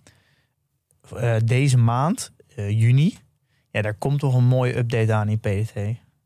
[1.17, 3.17] eh, deze maand, eh, juni,
[3.71, 5.75] ja, daar komt toch een mooie update aan in PDT.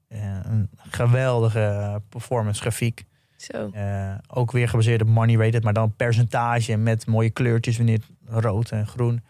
[0.08, 3.04] Eh, een geweldige performance grafiek.
[3.36, 3.70] Zo.
[3.72, 8.70] Eh, ook weer gebaseerd op money rated, maar dan percentage met mooie kleurtjes, wanneer rood
[8.70, 9.22] en groen.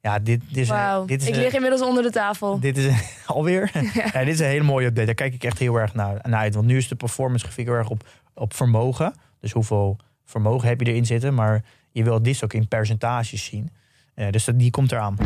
[0.00, 0.72] Ja, dit, dit is,
[1.06, 2.60] dit is Ik lig inmiddels onder de tafel.
[2.60, 2.94] dit is
[3.26, 3.70] alweer.
[4.12, 4.24] ja.
[4.24, 5.06] dit is een hele mooie update.
[5.06, 6.54] Daar kijk ik echt heel erg naar, naar uit.
[6.54, 9.14] Want nu is de performance grafiek heel erg op, op vermogen.
[9.40, 11.34] Dus hoeveel vermogen heb je erin zitten.
[11.34, 13.70] Maar je wil dit ook in percentages zien.
[14.14, 15.16] Eh, dus dat, die komt eraan.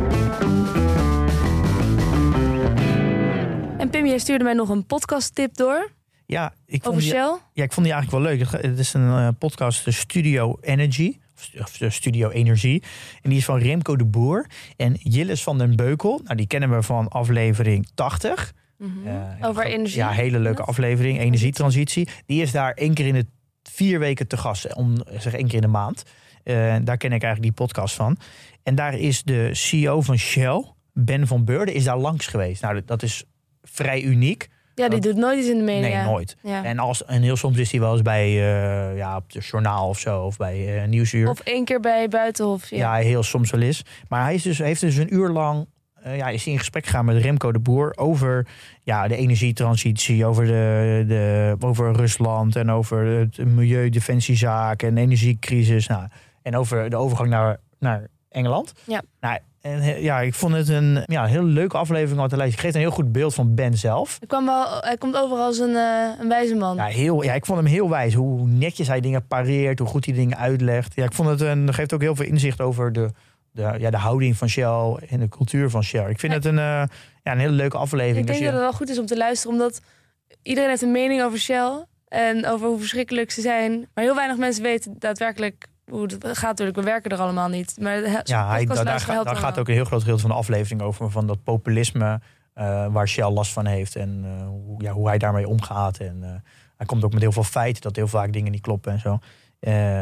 [3.86, 5.90] En Pim, jij stuurde mij nog een podcast tip door
[6.26, 7.36] Ja, ik vond, die, Shell.
[7.52, 8.50] ja, ik vond die eigenlijk wel leuk.
[8.62, 11.18] Het is een eh, podcast, de Studio Energy.
[11.58, 12.82] Of, de Studio Energie.
[13.22, 14.46] En die is van Remco de Boer.
[14.76, 16.20] En Jillis van den Beukel.
[16.24, 18.52] Nou, die kennen we van aflevering 80.
[18.78, 19.06] Mhm.
[19.06, 19.96] Eh, Over energie.
[19.96, 21.18] Ja, hele leuke aflevering.
[21.18, 22.08] Energietransitie.
[22.26, 23.26] Die is daar één keer in de
[23.62, 24.74] vier weken te gast.
[24.74, 26.02] Om zeg één keer in de maand.
[26.42, 28.16] Eh, daar ken ik eigenlijk die podcast van.
[28.62, 32.62] En daar is de CEO van Shell, Ben van Beurden, is daar langs geweest.
[32.62, 33.24] Nou, dat is
[33.70, 34.48] vrij uniek.
[34.74, 35.88] Ja, die doet nooit iets in de media.
[35.88, 36.36] Nee, nooit.
[36.42, 36.64] Ja.
[36.64, 39.88] En, als, en heel soms is hij wel eens bij uh, ja, op het journaal
[39.88, 40.22] of zo.
[40.22, 41.28] Of bij uh, Nieuwsuur.
[41.28, 42.70] Of één keer bij Buitenhof.
[42.70, 43.82] Ja, ja heel soms wel eens.
[44.08, 45.66] Maar hij is dus, heeft dus een uur lang
[46.06, 48.46] uh, ja, is hij in gesprek gegaan met Remco de Boer over
[48.82, 55.86] ja, de energietransitie, over, de, de, over Rusland en over het milieudefensiezaak en de energiecrisis.
[55.86, 56.08] Nou,
[56.42, 58.72] en over de overgang naar, naar Engeland.
[58.84, 59.02] Ja.
[59.20, 62.50] Nou, en ja, ik vond het een ja, heel leuke aflevering om te lezen.
[62.50, 64.16] Het geeft een heel goed beeld van Ben zelf.
[64.18, 66.76] Hij, kwam wel, hij komt overal als een, uh, een wijze man.
[66.76, 68.14] Ja, heel, ja, ik vond hem heel wijs.
[68.14, 70.94] Hoe netjes hij dingen pareert, hoe goed hij dingen uitlegt.
[70.94, 73.10] Ja, ik vond het een, geeft ook heel veel inzicht over de,
[73.50, 76.10] de, ja, de houding van Shell en de cultuur van Shell.
[76.10, 76.82] Ik vind het een, uh,
[77.22, 78.18] ja, een hele leuke aflevering.
[78.18, 78.44] Ik denk je...
[78.44, 79.80] dat het wel goed is om te luisteren, omdat
[80.42, 83.88] iedereen heeft een mening over Shell en over hoe verschrikkelijk ze zijn.
[83.94, 86.76] Maar heel weinig mensen weten daadwerkelijk het gaat natuurlijk.
[86.76, 87.76] We werken er allemaal niet.
[87.80, 91.10] Maar ja, hij, daar, daar, gaat, ook een heel groot gedeelte van de aflevering over.
[91.10, 92.20] Van dat populisme
[92.54, 93.96] uh, waar Shell last van heeft.
[93.96, 95.98] En uh, hoe, ja, hoe hij daarmee omgaat.
[95.98, 96.28] En uh,
[96.76, 99.18] hij komt ook met heel veel feiten dat heel vaak dingen niet kloppen en zo.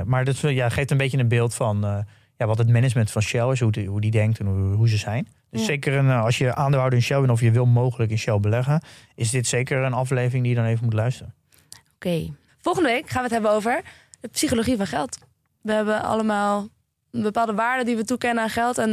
[0.04, 2.04] Maar dat ja, geeft een beetje een beeld van
[2.36, 3.60] ja, wat het management van Shell is.
[3.60, 5.28] Hoe die, hoe die denkt en hoe, hoe ze zijn.
[5.50, 5.66] Dus Ja.
[5.66, 8.82] zeker een, als je aandeelhouder in Shell bent of je wil mogelijk in Shell beleggen.
[9.14, 11.34] Is dit zeker een aflevering die je dan even moet luisteren.
[11.94, 12.08] Oké.
[12.08, 12.32] Okay.
[12.60, 13.82] Volgende week gaan we het hebben over
[14.20, 15.18] de psychologie van geld.
[15.64, 16.68] We hebben allemaal
[17.10, 18.78] bepaalde waarden die we toekennen aan geld.
[18.78, 18.88] En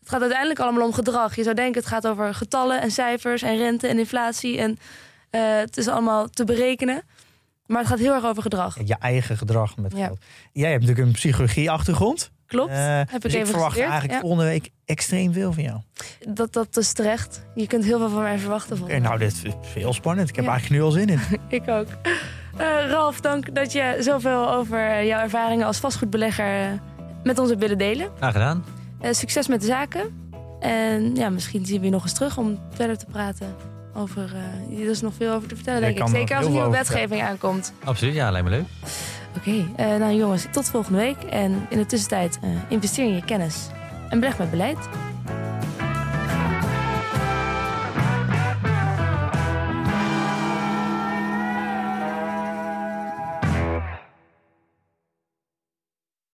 [0.00, 1.36] het gaat uiteindelijk allemaal om gedrag.
[1.36, 4.58] Je zou denken het gaat over getallen en cijfers en rente en inflatie.
[4.58, 7.02] En uh, het is allemaal te berekenen.
[7.66, 8.78] Maar het gaat heel erg over gedrag.
[8.86, 10.06] Je eigen gedrag met Ja.
[10.06, 10.18] geld.
[10.52, 12.30] Jij hebt natuurlijk een psychologie-achtergrond.
[12.46, 12.72] Klopt.
[12.72, 14.20] Uh, heb ik dus even ik verwacht gestudeerd, eigenlijk ja.
[14.20, 15.80] volgende week extreem veel van jou.
[16.28, 17.42] Dat, dat is terecht.
[17.54, 18.88] Je kunt heel veel van mij verwachten.
[18.88, 20.28] Eh, nou, dit is heel spannend.
[20.28, 20.50] Ik heb Ja.
[20.50, 21.20] eigenlijk nu al zin in.
[21.58, 21.86] Ik ook.
[22.60, 26.68] Uh, Ralf, dank dat je zoveel over jouw ervaringen als vastgoedbelegger eh,
[27.22, 28.08] met ons hebt willen delen.
[28.16, 28.64] Graag gedaan.
[29.02, 30.32] Uh, succes met de zaken.
[30.60, 33.54] En ja, misschien zien we je nog eens terug om verder te praten
[33.94, 34.32] over.
[34.70, 36.70] Uh, er is nog veel over te vertellen, denk ik Zeker er als er nieuwe
[36.70, 37.72] wetgeving aankomt.
[37.84, 38.66] Absoluut, ja, lijkt me leuk.
[39.36, 41.22] Oké, okay, nou jongens, tot volgende week.
[41.22, 42.38] En in de tussentijd
[42.68, 43.68] investeer in je kennis
[44.08, 44.78] en beleg met beleid.